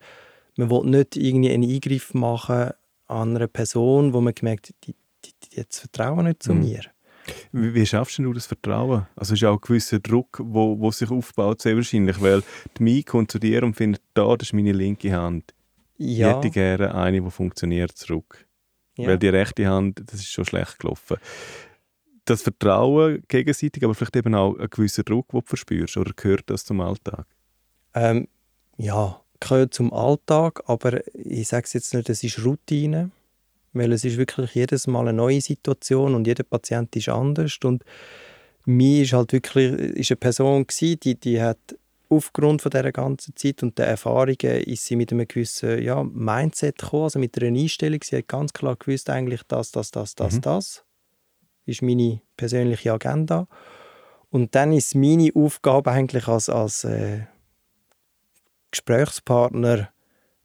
[0.56, 2.70] man will nicht irgendwie einen Eingriff machen
[3.08, 4.94] an einer Person, wo man gemerkt die,
[5.24, 6.60] die, die jetzt vertrauen nicht zu mhm.
[6.60, 6.82] mir.
[7.52, 9.06] Wie, wie, schaffst du das Vertrauen?
[9.16, 12.42] Also es ist auch ein gewisser Druck, wo, wo sich aufbaut, sehr wahrscheinlich, weil
[12.78, 15.54] die Mie kommt zu dir und findet, da, das ist meine linke Hand.
[15.98, 16.30] Ja.
[16.30, 18.46] Ich hätte gerne eine, die funktioniert, zurück.
[18.96, 19.08] Ja.
[19.08, 21.18] Weil die rechte Hand, das ist schon schlecht gelaufen.
[22.24, 26.50] Das Vertrauen gegenseitig, aber vielleicht eben auch ein gewisser Druck, den du verspürst, oder gehört
[26.50, 27.26] das zum Alltag?
[27.94, 28.28] Ähm,
[28.76, 33.10] ja, gehört zum Alltag, aber ich sage es jetzt nicht, es ist Routine,
[33.72, 37.84] weil es ist wirklich jedes Mal eine neue Situation und jeder Patient ist anders und
[38.64, 41.58] mir ist halt wirklich ist eine Person gewesen, die, die hat
[42.10, 46.78] aufgrund von dieser ganzen Zeit und der Erfahrungen ist sie mit einem gewissen ja, Mindset
[46.78, 48.00] gekommen, also mit einer Einstellung.
[48.02, 50.40] Sie hat ganz klar gewusst, eigentlich das, das, das, das, Mhm.
[50.40, 50.84] das
[51.66, 53.46] ist meine persönliche Agenda.
[54.30, 57.20] Und dann ist meine Aufgabe eigentlich als, als äh,
[58.70, 59.90] Gesprächspartner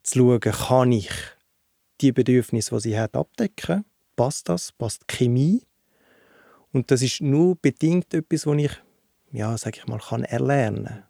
[0.02, 1.10] zu schauen, kann ich
[2.00, 3.84] die Bedürfnisse, die sie hat, abdecken?
[4.16, 4.72] Passt das?
[4.72, 5.62] Passt die Chemie?
[6.72, 8.72] Und das ist nur bedingt etwas, was ich,
[9.32, 11.04] ja, sag ich mal, kann erlernen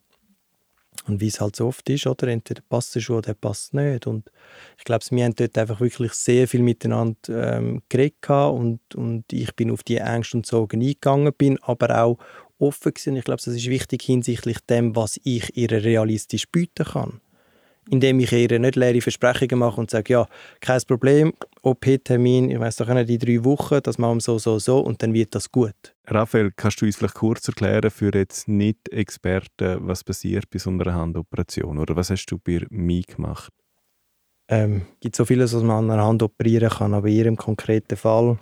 [1.06, 2.28] Und wie es halt so oft ist, oder?
[2.28, 4.06] Entweder passt es schon oder passt nicht.
[4.06, 4.30] Und
[4.78, 9.54] ich glaube, wir haben dort einfach wirklich sehr viel miteinander ähm, geredet und, und ich
[9.56, 12.18] bin auf die Ängste und Sorgen eingegangen, bin aber auch
[12.66, 13.16] offen gewesen.
[13.16, 17.20] Ich glaube, das ist wichtig hinsichtlich dem, was ich ihr realistisch bieten kann.
[17.90, 20.26] Indem ich ihr nicht leere Versprechungen mache und sage, ja,
[20.60, 24.58] kein Problem, OP-Termin, ich weiß doch nicht, in drei Wochen, das machen wir so, so,
[24.58, 25.74] so und dann wird das gut.
[26.06, 30.94] Raphael, kannst du uns vielleicht kurz erklären für jetzt Nicht-Experten, was passiert bei so einer
[30.94, 31.78] Handoperation?
[31.78, 33.52] Oder was hast du bei mir gemacht?
[34.48, 37.36] Ähm, es gibt so vieles, was man an einer Hand operieren kann, aber in ihrem
[37.36, 38.38] konkreten Fall,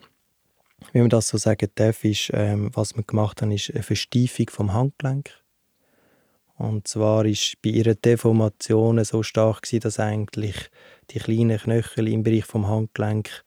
[0.92, 4.50] wie man das so sagen darf, ist, ähm, was wir gemacht haben, ist eine Verstiefung
[4.50, 5.30] vom Handgelenk.
[6.56, 10.56] Und zwar ist bei ihrer Deformation so stark gewesen, dass eigentlich
[11.10, 13.44] die kleinen Knöchel im Bereich vom Handgelenk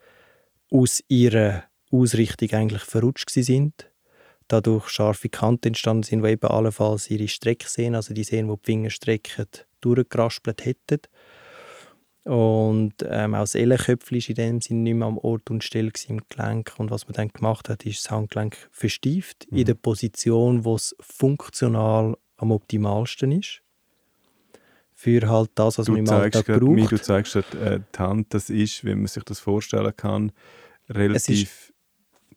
[0.71, 3.89] aus ihrer Ausrichtung eigentlich verrutscht sind.
[4.47, 8.65] Dadurch scharfe Kanten entstanden sind, die eben allenfalls ihre Strecksehnen, also die Sehnen, die die
[8.65, 9.47] Finger strecken,
[9.81, 11.01] durchgeraspelt hätten.
[12.25, 15.91] Und ähm, auch das Ellenköpfchen war in dem Sinne nicht mehr am Ort und Stelle
[16.07, 16.73] im Gelenk.
[16.77, 19.57] Und was man dann gemacht hat, ist das Handgelenk verstieft Mhm.
[19.59, 23.61] in der Position, wo es funktional am optimalsten ist.
[24.95, 26.93] Für halt das, was Du man im Alltag gerade, Mi, braucht.
[26.93, 30.31] du zeigst gerade, äh, die Hand, das ist, wie man sich das vorstellen kann,
[30.89, 31.73] relativ,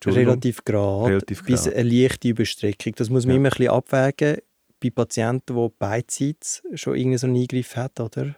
[0.05, 1.77] relativ gerade, Relativ bis gerade.
[1.77, 2.93] eine leichte Überstreckung.
[2.95, 3.37] Das muss man Ja.
[3.39, 4.37] immer ein bisschen abwägen
[4.81, 8.35] bei Patienten, die beidseits schon irgendwie so einen Eingriff hat, oder?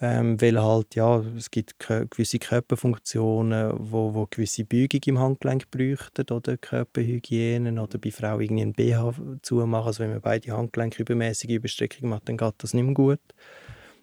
[0.00, 6.30] Ähm, weil halt, ja, es gibt gewisse Körperfunktionen, wo, wo gewisse Beugung im Handgelenk bräuchten,
[6.30, 9.86] oder Körperhygiene, oder bei Frauen irgendwie einen BH zumachen.
[9.86, 13.20] Also wenn man beide Handgelenke übermäßige Überstreckung macht, dann geht das nicht mehr gut.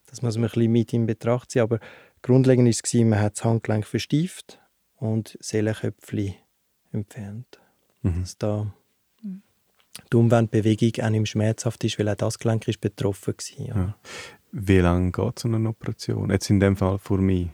[0.07, 1.61] Das muss man ein bisschen mit in Betracht ziehen.
[1.61, 1.79] Aber
[2.21, 4.59] grundlegend war es, man hat das Handgelenk verstieft
[4.97, 6.35] und Seelenköpfchen
[6.91, 7.59] entfernt.
[8.01, 8.19] Mhm.
[8.19, 8.73] Dass da
[10.11, 13.65] die Umwandbewegung auch nicht schmerzhaft ist, weil auch das Gelenk ist betroffen war.
[13.65, 13.75] Ja.
[13.75, 13.95] Ja.
[14.57, 16.29] Wie lange geht so eine Operation?
[16.29, 17.49] Jetzt in dem Fall für mich.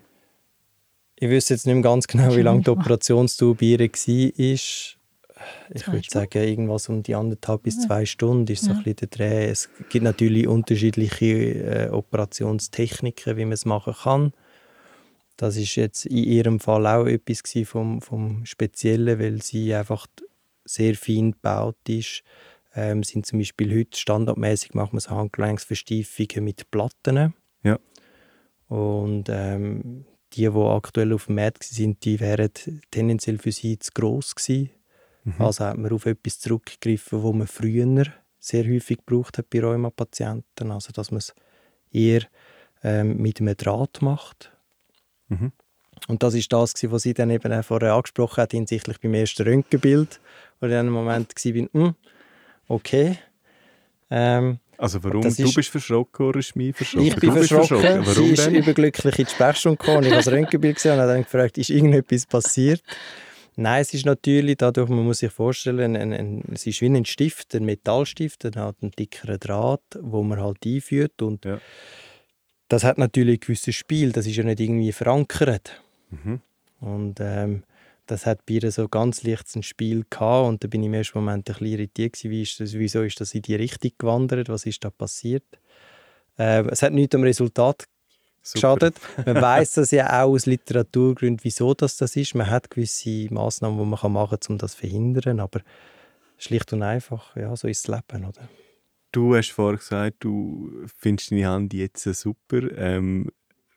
[1.16, 3.86] Ich wüsste jetzt nicht mehr ganz genau, wie lange die Operationsdauer bei ihr war.
[3.88, 4.98] Ich
[5.76, 8.78] Zwei würde sagen, irgendwas um die anderthalb bis zwei Stunden ist so Ja.
[8.78, 9.46] ein bisschen der Dreh.
[9.50, 14.34] Es gibt natürlich unterschiedliche äh, Operationstechniken, wie man es machen kann.
[15.38, 20.06] Das ist jetzt in ihrem Fall auch etwas vom, vom Speziellen, weil sie einfach
[20.66, 22.22] sehr fein gebaut ist.
[22.74, 27.34] Ähm, sind zum Beispiel heute standardmäßig machen wir so Handgelenksverstiefungen mit Platten.
[27.64, 27.80] Ja.
[28.68, 32.50] Und ähm, die, die aktuell auf dem Markt sind, die wären
[32.90, 34.70] tendenziell für sie zu gross gewesen.
[35.26, 35.36] Mhm.
[35.40, 38.06] Also hat man auf etwas zurückgegriffen, wo man früher
[38.40, 40.72] sehr häufig gebraucht hat bei Rheumapatienten.
[40.72, 41.36] Also dass man es
[41.92, 42.22] eher
[42.84, 44.52] ähm, mit einem Draht macht.
[45.28, 45.52] Mhm.
[46.08, 49.44] Und das ist das, was sie dann eben auch vorher angesprochen hat, hinsichtlich beim ersten
[49.44, 50.20] Röntgenbild,
[50.60, 51.96] wo ich in einem Moment war, hm,
[52.74, 53.18] okay.
[54.10, 55.22] Ähm, Also warum?
[55.22, 57.08] Das Du ist- bist verschrocken oder ist mich verschrocken?
[57.08, 58.56] ich bin du bist verschrocken, Warum sie ist denn?
[58.56, 61.70] überglücklich in die Sprechstunde gekommen ich habe das Röntgenbild gesehen und habe dann gefragt, ist
[61.70, 62.82] irgendetwas passiert?
[63.58, 67.06] Nein, es ist natürlich dadurch, man muss sich vorstellen, ein, ein, es ist wie ein
[67.06, 71.60] Stift, ein Metallstift, der hat einen dickeren Draht, wo man halt einführt und Ja.
[72.70, 75.82] das hat natürlich ein gewisses Spiel, das ist ja nicht irgendwie verankert.
[76.10, 76.40] Mhm.
[76.80, 77.64] Und ähm,
[78.12, 80.94] das hat bei ihr so ganz leicht ein Spiel gehabt und da bin ich im
[80.94, 83.92] ersten Moment ein bisschen irritiert gewesen, wie ist das, wieso ist das in die Richtung
[83.98, 85.46] gewandert, was ist da passiert.
[86.38, 87.86] Ähm, es hat nichts am Resultat
[88.42, 88.76] Super.
[88.76, 88.96] geschadet.
[89.26, 92.36] Man weiß das ja auch aus Literaturgründen, wieso das, das ist.
[92.36, 95.62] Man hat gewisse Maßnahmen, die man machen kann, um das zu verhindern, aber
[96.38, 98.50] schlicht und einfach, ja, so ist das Leben, oder?
[99.14, 102.78] Du hast vorhin gesagt, du findest deine Hand jetzt super.
[102.78, 103.32] Ähm,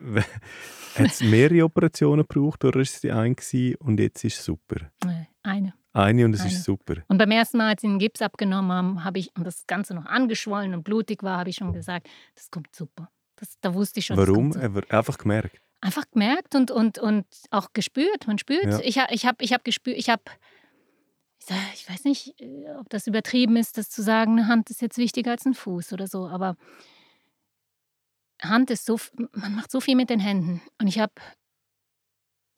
[0.97, 4.45] hat es mehrere Operationen gebraucht oder ist es die eine gewesen und jetzt ist es
[4.45, 4.90] super?
[5.05, 5.75] Nee, eine.
[5.95, 6.51] Eine und es Eine.
[6.51, 6.97] ist super.
[7.07, 9.95] Und beim ersten Mal, als sie den Gips abgenommen haben, habe ich, und das Ganze
[9.95, 13.09] noch angeschwollen und blutig war, habe ich schon gesagt, das kommt super.
[13.37, 14.17] Das, da wusste ich schon.
[14.17, 14.53] Warum?
[14.88, 15.61] einfach gemerkt.
[15.81, 18.27] einfach gemerkt und, und, und auch gespürt.
[18.27, 18.64] Man spürt.
[18.64, 18.81] Ja.
[18.81, 20.23] Ich, ich habe ich hab gespürt, ich habe,
[21.75, 24.99] ich weiß nicht, äh, ob das übertrieben ist, das zu sagen, eine Hand ist jetzt
[24.99, 26.57] wichtiger als ein Fuß oder so, aber
[28.42, 28.99] Hand ist so,
[29.33, 30.61] man macht so viel mit den Händen.
[30.81, 31.12] Und ich habe,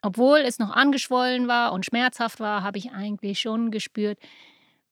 [0.03, 4.19] obwohl es noch angeschwollen war und schmerzhaft war, habe ich eigentlich schon gespürt,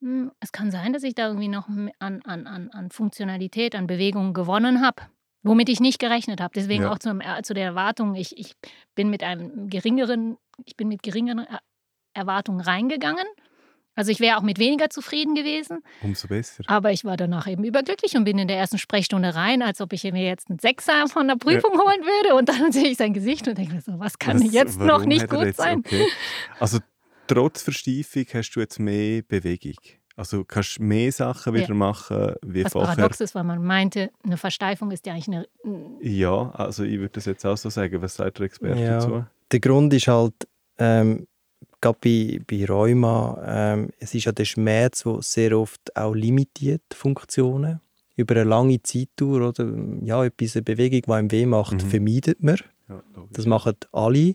[0.01, 3.87] hm, es kann sein, dass ich da irgendwie noch an, an, an, an Funktionalität, an
[3.87, 5.03] Bewegung gewonnen habe,
[5.43, 6.53] womit ich nicht gerechnet habe.
[6.55, 6.93] Deswegen Ja.
[6.93, 8.55] auch zum, äh, zu der Erwartung, ich, ich
[8.95, 11.61] bin mit einem geringeren, ich bin mit geringeren Er-
[12.15, 13.27] Erwartungen reingegangen.
[13.97, 16.65] Also ich wäre auch mit weniger zufrieden gewesen, Umso besser.
[16.67, 19.93] aber ich war danach eben überglücklich und bin in der ersten Sprechstunde rein, als ob
[19.93, 22.35] ich mir jetzt einen Sechser von der Prüfung holen würde.
[22.35, 25.05] Und dann sehe ich sein Gesicht und denke mir so, was kann Was- jetzt noch
[25.05, 25.79] nicht gut jetzt- sein?
[25.81, 26.07] Okay.
[26.59, 26.79] Also
[27.27, 29.75] trotz Verstiefung hast du jetzt mehr Bewegung.
[30.17, 31.63] Also kannst du mehr Sachen Ja.
[31.63, 32.95] wieder machen wie Was vorher.
[32.95, 35.47] paradox ist, weil man meinte, eine Versteifung ist ja eigentlich eine.
[36.01, 38.01] Ja, also ich würde das jetzt auch so sagen.
[38.01, 38.91] Was sagt der Experte Ja.
[38.99, 39.25] dazu?
[39.51, 40.35] Der Grund ist halt,
[40.79, 41.27] ähm,
[41.81, 46.83] gerade bei, bei Rheuma, ähm, es ist ja der Schmerz, der sehr oft auch limitiert
[46.93, 47.81] Funktionen.
[48.17, 49.73] Über eine lange Zeitdauer, oder?
[50.03, 51.89] Ja, etwas, eine Bewegung, die einem weh macht, Mhm.
[51.91, 52.59] vermeidet man.
[52.89, 53.03] Ja.
[53.33, 54.35] Das machen alle.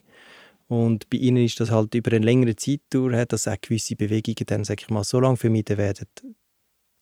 [0.68, 4.46] Und bei ihnen ist das halt über eine längere Zeitdauer, hat das auch gewisse Bewegungen
[4.46, 6.06] dann, sag ich mal, so lange vermieden werden,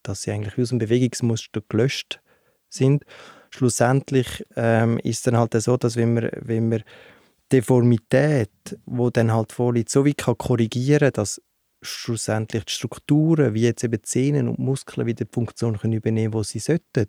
[0.04, 2.22] dass sie eigentlich aus dem Bewegungsmuster gelöscht
[2.70, 3.04] sind.
[3.50, 6.84] Schlussendlich ähm, ist es dann halt so, dass wenn man, wenn man
[7.52, 8.52] Deformität,
[8.86, 11.42] wo dann halt vorliegt, so wie kann korrigieren, dass
[11.82, 16.34] schlussendlich die Strukturen, wie jetzt eben die Zähne und Muskeln wieder die Funktion können übernehmen,
[16.34, 17.08] wo sie sollten,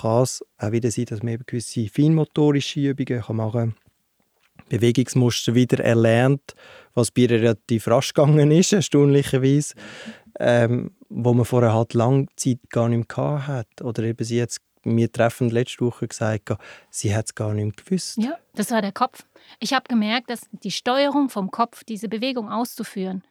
[0.00, 3.74] kann es auch wieder sein, dass man eben gewisse feinmotorische Übungen kann machen kann,
[4.68, 6.54] Bewegungsmuster wieder erlernt,
[6.94, 9.74] was bei ihr relativ rasch gegangen ist, erstaunlicherweise,
[10.40, 13.82] ähm, wo man vorher halt lange Zeit gar nicht mehr gehabt hat.
[13.82, 16.50] Oder eben sie jetzt mir treffend letzte Woche gesagt,
[16.90, 18.18] sie hat es gar nicht gewusst.
[18.18, 19.24] Ja, das war der Kopf.
[19.60, 23.22] Ich habe gemerkt, dass die Steuerung vom Kopf, diese Bewegung auszuführen,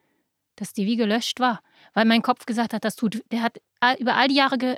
[0.55, 1.61] dass die wie gelöscht war.
[1.93, 3.61] Weil mein Kopf gesagt hat, das tut, der hat
[3.99, 4.77] über all die Jahre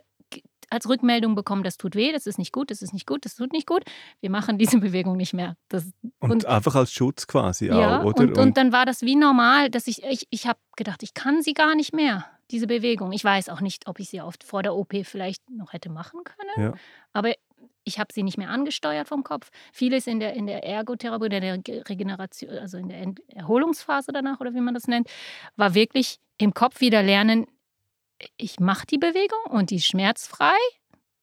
[0.69, 3.36] als Rückmeldung bekommen, das tut weh, das ist nicht gut, das ist nicht gut, das
[3.36, 3.83] tut nicht gut.
[4.21, 5.55] Wir machen diese Bewegung nicht mehr.
[5.69, 5.86] Das,
[6.19, 8.23] Und, und- einfach als Schutz quasi ja, auch, oder?
[8.23, 11.43] Und, und dann war das wie normal, dass ich, ich, ich habe gedacht, ich kann
[11.43, 13.11] sie gar nicht mehr, diese Bewegung.
[13.11, 16.21] Ich weiß auch nicht, ob ich sie oft vor der OP vielleicht noch hätte machen
[16.23, 16.71] können.
[16.71, 16.73] Ja.
[17.11, 17.33] Aber
[17.83, 19.49] ich habe sie nicht mehr angesteuert vom Kopf.
[19.73, 24.39] Vieles in der, in der Ergotherapie oder der Ge- Regeneration, also in der Erholungsphase danach
[24.39, 25.09] oder wie man das nennt,
[25.57, 27.45] war wirklich im Kopf wieder lernen,
[28.37, 30.55] ich mache die Bewegung und die ist schmerzfrei,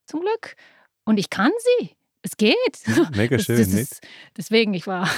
[0.04, 0.56] zum Glück.
[1.04, 1.96] Und ich kann sie.
[2.22, 2.82] Es geht.
[3.16, 3.92] Mega Das- schön, das nicht?
[3.92, 5.08] ist, deswegen, ich war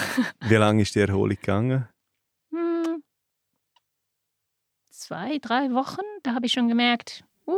[0.41, 1.89] Wie lange ist die Erholung gegangen?
[2.51, 3.03] hm,
[5.03, 6.01] zwei, drei Wochen.
[6.23, 7.53] Da habe ich schon gemerkt, uh,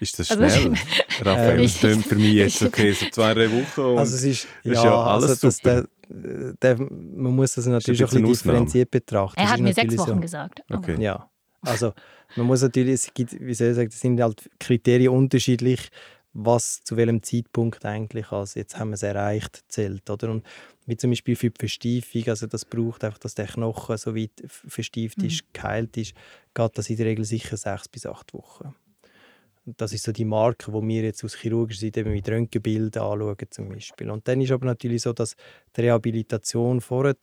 [0.00, 0.74] Ist das Also- schnell?
[1.20, 3.80] Raphael, Ähm, das klingt für mich jetzt okay, so zwei, drei Wochen.
[3.80, 5.84] Und Also es ist, ist ja alles also das, super.
[6.08, 9.38] der, der, man muss das natürlich auch ein bisschen differenziert betrachten.
[9.38, 10.20] er Das hat mir sechs Wochen so.
[10.20, 10.62] gesagt.
[10.70, 11.00] Okay.
[11.00, 11.28] Ja,
[11.62, 11.92] also
[12.36, 15.88] man muss natürlich, es gibt, wie soll ich sagen, das sind halt Kriterien unterschiedlich,
[16.34, 20.30] was zu welchem Zeitpunkt eigentlich als jetzt haben wir es erreicht zählt, oder?
[20.30, 20.44] Und
[20.86, 24.42] wie zum Beispiel für die Verstiefung, also das braucht einfach, dass der Knochen so weit
[24.46, 26.14] verstieft ist, geheilt ist,
[26.54, 28.74] geht das in der Regel sicher sechs bis acht Wochen.
[29.64, 33.04] Und das ist so die Marke, wo wir jetzt aus chirurgischer Seite eben mit Röntgenbildern
[33.04, 34.10] anschauen zum Beispiel.
[34.10, 35.36] Und dann ist aber natürlich so, dass
[35.76, 37.14] die Rehabilitation vorher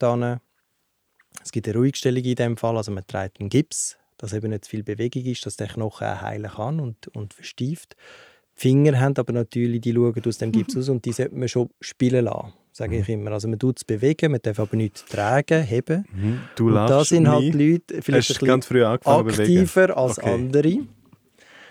[1.43, 4.67] es gibt eine Ruhigstellung in dem Fall, also man trägt einen Gips, dass eben nicht
[4.67, 7.95] viel Bewegung ist, dass der Knochen auch heilen kann und, und verstieft.
[8.58, 11.48] Die Finger haben aber natürlich, die schauen aus dem Gips aus und die sollte man
[11.48, 13.32] schon spielen lassen, sage ich immer.
[13.32, 16.06] Also man tut es bewegen, man darf aber nichts tragen, heben.
[16.12, 16.42] Mhm.
[16.56, 17.82] Du Und da sind halt mich.
[17.84, 20.34] Leute vielleicht ganz früh aktiver als Okay.
[20.34, 20.68] andere.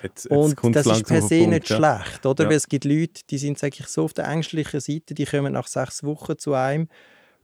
[0.03, 2.45] Jetzt, jetzt Und das ist per se nicht schlecht, oder?
[2.45, 2.51] Ja.
[2.51, 5.67] Weil es gibt Leute, die sind ich, so auf der ängstlichen Seite, die kommen nach
[5.67, 6.89] sechs Wochen zu einem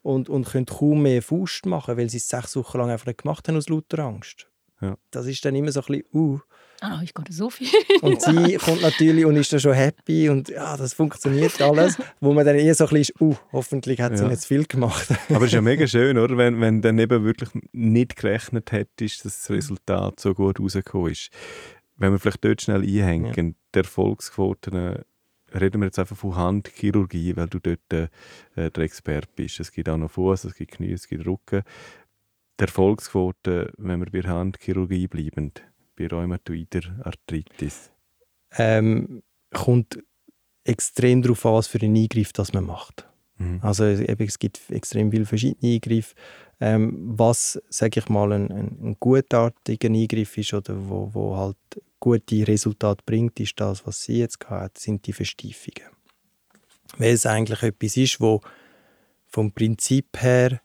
[0.03, 3.23] und, und können kaum mehr Faust machen, weil sie es sechs Wochen lang einfach nicht
[3.23, 4.47] gemacht haben aus lauter Angst.
[4.81, 4.97] Ja.
[5.11, 6.39] Das ist dann immer so ein bisschen, uh.
[6.87, 7.69] Ah, ich konnte so viel.
[8.03, 12.35] Und sie kommt natürlich und ist dann schon happy und ja, das funktioniert alles, wo
[12.35, 14.29] man dann eher so ein bisschen ist, uh, hoffentlich hat sie Ja.
[14.29, 15.09] nicht zu viel gemacht.
[15.31, 16.37] Aber es ist ja mega schön, oder?
[16.37, 21.31] Wenn, wenn dann eben wirklich nicht gerechnet hättest, dass das Resultat so gut rausgekommen ist.
[21.97, 25.01] Wenn wir vielleicht dort schnell einhängen, die Erfolgsquoten, äh,
[25.59, 28.09] reden wir jetzt einfach von Handchirurgie, weil du dort äh,
[28.57, 29.61] der Experte bist.
[29.61, 31.63] Es gibt auch noch Fuß, es gibt Knie, es gibt Rücken.
[32.61, 35.53] Die Erfolgsquote, wenn wir bei Handchirurgie bleiben,
[35.97, 37.91] bei rheumatoider Arthritis.
[38.57, 39.99] ähm, kommt
[40.65, 43.07] extrem darauf an, was für einen Eingriff das man macht.
[43.37, 43.61] Mhm.
[43.63, 46.15] Also eben, es gibt extrem viele verschiedene Eingriffe.
[46.61, 51.57] Ähm, was, sage ich mal, ein, ein, gutartiger Eingriff ist oder wo, wo halt
[51.99, 55.91] gute Resultate bringt, ist das, was sie jetzt hat, sind die Verstiefungen.
[56.97, 58.41] Weil es eigentlich etwas ist, wo
[59.27, 60.61] vom Prinzip her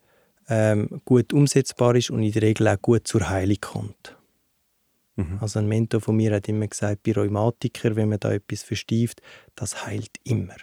[0.48, 4.18] ähm, gut umsetzbar ist und in der Regel auch gut zur Heilung kommt.
[5.19, 5.38] Mhm.
[5.41, 9.21] Also ein Mentor von mir hat immer gesagt, bei Rheumatikern, wenn man da etwas verstieft,
[9.55, 10.55] das heilt immer.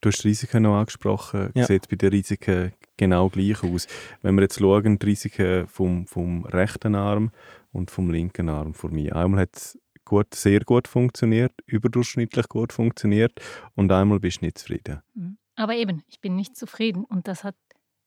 [0.00, 1.50] Du hast die Risiken noch angesprochen.
[1.54, 1.66] Ja.
[1.66, 3.86] Sieht bei den Risiken genau gleich aus.
[4.22, 7.32] Wenn wir jetzt schauen, die Risiken vom, vom rechten Arm
[7.72, 9.14] und vom linken Arm vor mir.
[9.14, 13.40] Einmal hat es gut, sehr gut funktioniert, überdurchschnittlich gut funktioniert
[13.74, 15.02] und einmal bist du nicht zufrieden.
[15.14, 15.36] Mhm.
[15.54, 17.56] Aber eben, ich bin nicht zufrieden und das hat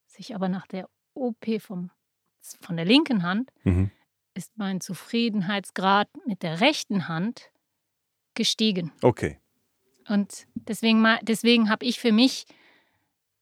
[0.08, 1.92] sich aber nach der OP vom,
[2.62, 3.92] von der linken Hand mhm
[4.34, 7.52] ist mein Zufriedenheitsgrad mit der rechten Hand
[8.34, 8.92] gestiegen.
[9.02, 9.40] Okay.
[10.08, 12.46] Und deswegen, deswegen habe ich für mich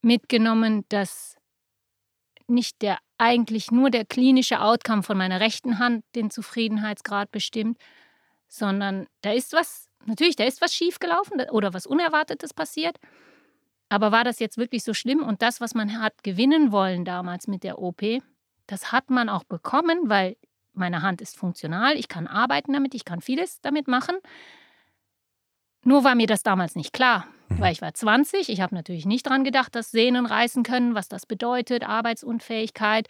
[0.02, 1.38] mitgenommen, dass
[2.48, 7.78] nicht der eigentlich nur der klinische Outcome von meiner rechten Hand den Zufriedenheitsgrad bestimmt,
[8.48, 12.98] sondern da ist was, natürlich, da ist was schiefgelaufen oder was Unerwartetes passiert.
[13.90, 15.22] Aber war das jetzt wirklich so schlimm?
[15.24, 18.02] Und das, was man hat gewinnen wollen damals mit der OP,
[18.68, 20.38] das hat man auch bekommen, weil
[20.74, 24.16] meine Hand ist funktional, ich kann arbeiten damit, ich kann vieles damit machen.
[25.84, 27.60] Nur war mir das damals nicht klar, mhm.
[27.60, 28.50] weil ich war 20.
[28.50, 33.08] Ich habe natürlich nicht daran gedacht, dass Sehnen reißen können, was das bedeutet, Arbeitsunfähigkeit.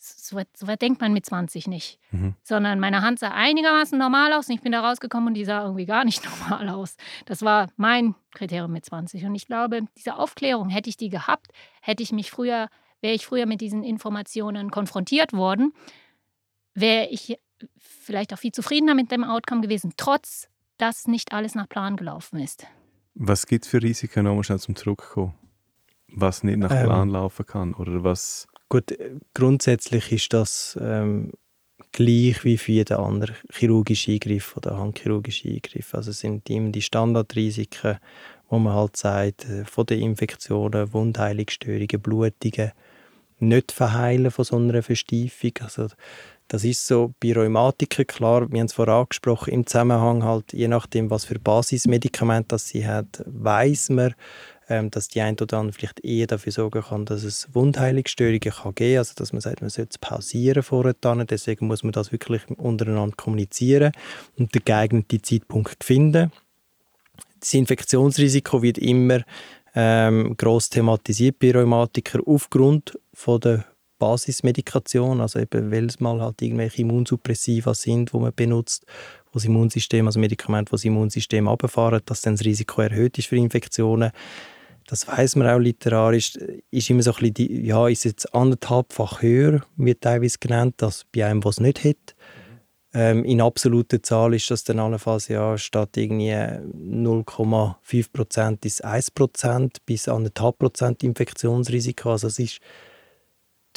[0.00, 1.98] So weit, so weit denkt man mit 20 nicht.
[2.12, 2.34] Mhm.
[2.42, 5.62] Sondern meine Hand sah einigermaßen normal aus und ich bin da rausgekommen und die sah
[5.62, 6.96] irgendwie gar nicht normal aus.
[7.26, 9.24] Das war mein Kriterium mit 20.
[9.24, 12.68] Und ich glaube, diese Aufklärung, hätte ich die gehabt, hätte ich mich früher,
[13.00, 15.72] wäre ich früher mit diesen Informationen konfrontiert worden,
[16.80, 17.38] wäre ich
[17.78, 22.38] vielleicht auch viel zufriedener mit dem Outcome gewesen, trotz dass nicht alles nach Plan gelaufen
[22.38, 22.66] ist.
[23.14, 25.34] Was gibt es für Risiken, nochmal schnell zum Zurückkommen?
[26.08, 26.84] Was nicht nach ähm.
[26.84, 28.46] Plan ähm, laufen kann oder was?
[28.68, 31.32] Gut, äh, grundsätzlich ist das ähm,
[31.92, 35.94] gleich wie für jeden anderen chirurgischen Eingriff oder handchirurgischen Eingriff.
[35.94, 37.98] Also es sind immer die Standardrisiken,
[38.48, 42.72] wo man halt sagt, äh, von den Infektionen, Wundheilungsstörungen, Blutungen,
[43.40, 45.52] nicht verheilen von so einer Verstiefung.
[45.60, 45.88] Also
[46.48, 50.68] das ist so bei Rheumatikern klar, wir haben es vorher angesprochen, im Zusammenhang halt, je
[50.68, 54.14] nachdem, was für Basismedikamente das sie hat, weiß man,
[54.70, 58.74] ähm, dass die ein oder andere vielleicht eher dafür sorgen kann, dass es Wundheilungsstörungen kann
[58.74, 62.12] geben kann, also dass man sagt, man sollte es pausieren vorher, deswegen muss man das
[62.12, 63.92] wirklich untereinander kommunizieren
[64.38, 66.32] und den geeigneten Zeitpunkt finden.
[67.40, 69.20] Das Infektionsrisiko wird immer
[69.74, 73.64] ähm, gross thematisiert bei Rheumatikern aufgrund von der
[73.98, 78.84] Basismedikation, also eben, weil es mal halt irgendwelche Immunsuppressiva sind, die man benutzt,
[79.26, 83.28] wo das Immunsystem, also Medikamente, die das Immunsystem abfahren, dass dann das Risiko erhöht ist
[83.28, 84.10] für Infektionen.
[84.86, 86.38] Das weiß man auch literarisch,
[86.70, 91.26] ist immer so ein bisschen, ja, ist jetzt anderthalbfach höher, wird teilweise genannt, als bei
[91.26, 92.14] einem, der es nicht hat.
[92.94, 100.08] Ähm, in absoluter Zahl ist das dann allenfalls ja statt irgendwie 0,5% ist 1% bis
[100.08, 102.12] 1,5% Infektionsrisiko.
[102.12, 102.60] Also es ist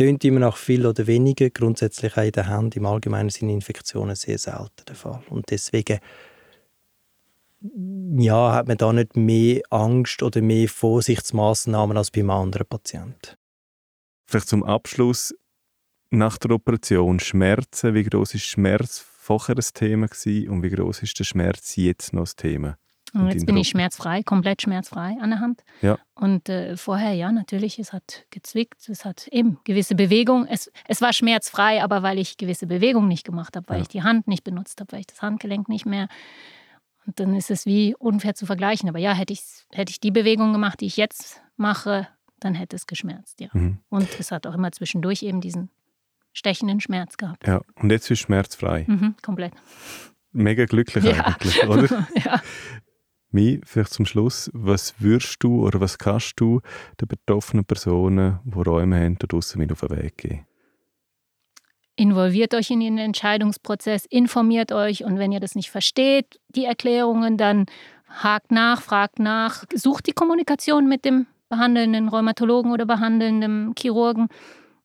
[0.01, 1.51] tönt immer nach viel oder weniger.
[1.51, 5.21] Grundsätzlich auch in der Hand im Allgemeinen sind Infektionen sehr selten der Fall.
[5.29, 5.99] Und deswegen
[8.17, 13.35] ja, hat man da nicht mehr Angst oder mehr Vorsichtsmaßnahmen als beim anderen Patienten.
[14.25, 15.35] Vielleicht zum Abschluss
[16.09, 17.93] nach der Operation Schmerzen.
[17.93, 22.11] Wie groß ist Schmerz vorher ein Thema gewesen und wie groß ist der Schmerz jetzt
[22.13, 22.75] noch das Thema?
[23.13, 25.63] Und jetzt bin ich schmerzfrei, komplett schmerzfrei an der Hand.
[25.81, 25.97] Ja.
[26.15, 30.47] Und äh, vorher, ja, natürlich, es hat gezwickt, es hat eben gewisse Bewegung.
[30.47, 33.81] Es, es war schmerzfrei, aber weil ich gewisse Bewegung nicht gemacht habe, weil ja.
[33.81, 36.07] ich die Hand nicht benutzt habe, weil ich das Handgelenk nicht mehr.
[37.05, 38.87] Und dann ist es wie unfair zu vergleichen.
[38.87, 42.07] Aber ja, hätte ich, hätte ich die Bewegung gemacht, die ich jetzt mache,
[42.39, 43.49] dann hätte es geschmerzt, ja.
[43.53, 43.79] Mhm.
[43.89, 45.69] Und es hat auch immer zwischendurch eben diesen
[46.33, 47.45] stechenden Schmerz gehabt.
[47.45, 48.85] Ja, und jetzt ist schmerzfrei.
[48.87, 49.53] Mhm, komplett.
[50.31, 51.25] Mega glücklich ja.
[51.25, 52.07] eigentlich, oder?
[52.15, 52.41] ja.
[53.31, 56.59] Mir vielleicht zum Schluss, was würdest du oder was kannst du
[56.99, 60.45] den betroffenen Personen, die Räume haben, da draussen mit auf den Weg geben?
[61.95, 67.37] Involviert euch in den Entscheidungsprozess, informiert euch und wenn ihr das nicht versteht, die Erklärungen,
[67.37, 67.67] dann
[68.09, 74.27] hakt nach, fragt nach, sucht die Kommunikation mit dem behandelnden Rheumatologen oder behandelnden Chirurgen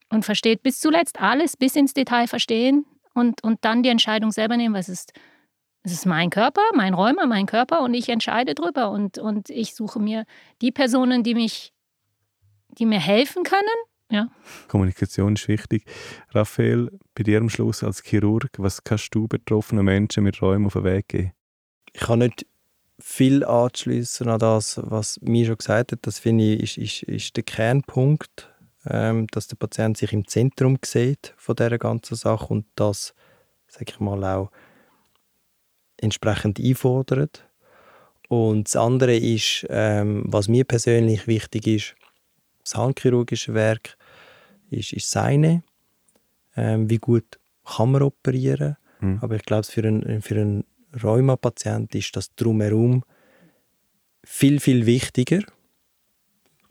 [0.09, 4.57] und versteht bis zuletzt alles, bis ins Detail verstehen und, und dann die Entscheidung selber
[4.57, 5.11] nehmen, was ist
[5.87, 9.73] es ist mein Körper, mein Räumer, mein Körper und ich entscheide drüber und, und ich
[9.73, 10.25] suche mir
[10.61, 11.71] die Personen, die mich,
[12.77, 13.77] die mir helfen können.
[14.11, 14.27] Ja.
[14.67, 15.85] Kommunikation ist wichtig.
[16.31, 20.73] Raphael, bei dir am Schluss als Chirurg, was kannst du betroffenen Menschen mit Räumen auf
[20.73, 21.31] den Weg geben?
[21.93, 22.45] Ich kann nicht
[22.99, 25.99] viel anschließen an das, was mir schon gesagt hat.
[26.01, 28.53] Das finde ich ist, ist, ist der Kernpunkt,
[28.85, 33.13] ähm, dass der Patient sich im Zentrum sieht von dieser ganzen Sache und das,
[33.69, 34.51] sage ich mal, auch
[36.01, 37.47] entsprechend einfordert.
[38.29, 41.95] Und das andere ist, ähm, was mir persönlich wichtig ist,
[42.63, 43.97] das handchirurgische Werk
[44.69, 45.63] ist, ist seine.
[46.55, 48.75] Ähm, wie gut kann man operieren?
[48.99, 49.19] Mhm.
[49.21, 50.65] Aber ich glaube, für einen, für einen
[51.01, 53.03] Rheuma-Patient ist das drumherum
[54.23, 55.39] viel, viel wichtiger.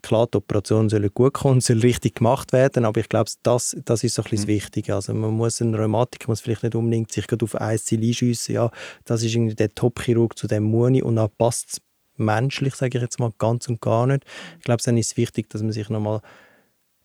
[0.07, 4.05] Klar, die Operation soll gut kommen, soll richtig gemacht werden, aber ich glaube, das, das
[4.05, 4.47] ist so ein bisschen mhm.
[4.47, 4.89] wichtig.
[4.89, 8.71] Also man muss ein Rheumatiker muss vielleicht nicht unbedingt sich auf ein Ziel einschiessen, ja,
[9.03, 11.81] das ist irgendwie der Top-Chirurg zu dem Muni und dann passt es
[12.15, 14.23] menschlich, sage ich jetzt mal, ganz und gar nicht.
[14.59, 16.21] Ich glaube, dann ist es wichtig, dass man sich nochmal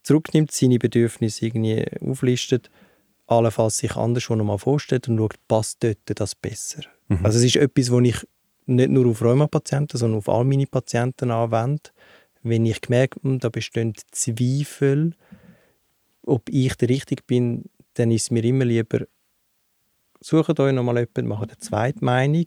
[0.05, 2.71] zurücknimmt, seine Bedürfnisse irgendwie auflistet,
[3.27, 6.83] allenfalls sich anders schon nochmal vorstellt und schaut, passt dort das besser.
[7.09, 7.25] Mhm.
[7.25, 8.17] Also es ist etwas, was ich
[8.67, 11.91] nicht nur auf Rheumapatienten, sondern auf all meine Patienten anwende.
[12.43, 15.14] Wenn ich merke, hm, da bestehen Zweifel,
[16.24, 17.64] ob ich der Richtige bin,
[17.95, 19.07] dann ist es mir immer lieber,
[20.20, 22.47] sucht euch nochmal jemanden, macht eine zweite Meinung.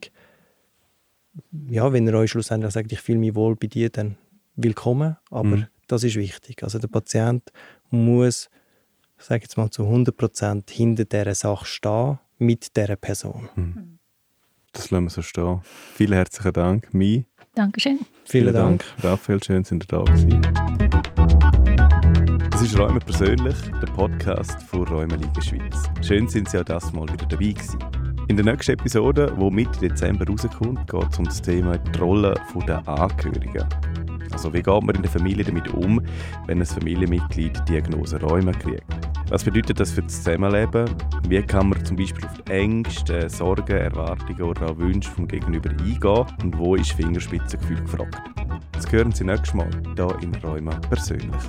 [1.69, 4.17] Ja, wenn ihr euch schlussendlich sagt, ich fühle mich wohl bei dir, dann
[4.55, 5.67] willkommen, aber mhm.
[5.87, 6.63] das ist wichtig.
[6.63, 7.51] Also der Patient
[7.89, 8.49] muss,
[9.17, 13.49] ich sage jetzt mal zu 100% hinter dieser Sache stehen, mit dieser Person.
[13.55, 13.99] Mhm.
[14.71, 15.61] Das lassen wir so stehen.
[15.63, 17.25] Vielen herzlichen Dank, Mi.
[17.55, 17.99] Dankeschön.
[18.25, 18.83] Vielen, Vielen Dank.
[19.01, 19.03] Dank.
[19.03, 20.41] Raphael, schön, sind ihr da gewesen.
[22.51, 25.89] Das ist Räume persönlich, der Podcast von Räume Liga Schweiz.
[26.01, 27.79] Schön sind Sie auch das Mal wieder dabei gewesen.
[28.27, 32.33] In der nächsten Episode, die Mitte Dezember rauskommt, geht es um das Thema die Rolle
[32.67, 33.63] der Angehörigen.
[34.31, 36.01] Also wie geht man in der Familie damit um,
[36.47, 38.83] wenn ein Familienmitglied Diagnose Räume kriegt?
[39.29, 40.89] Was bedeutet das für das Zusammenleben?
[41.27, 45.69] Wie kann man zum Beispiel auf die Ängste, Sorgen, Erwartungen oder auch Wünsche vom Gegenüber
[45.69, 46.25] eingehen?
[46.43, 48.17] Und wo ist Fingerspitzengefühl gefragt?
[48.71, 51.43] Das hören Sie nächstes Mal hier in Räumen persönlich.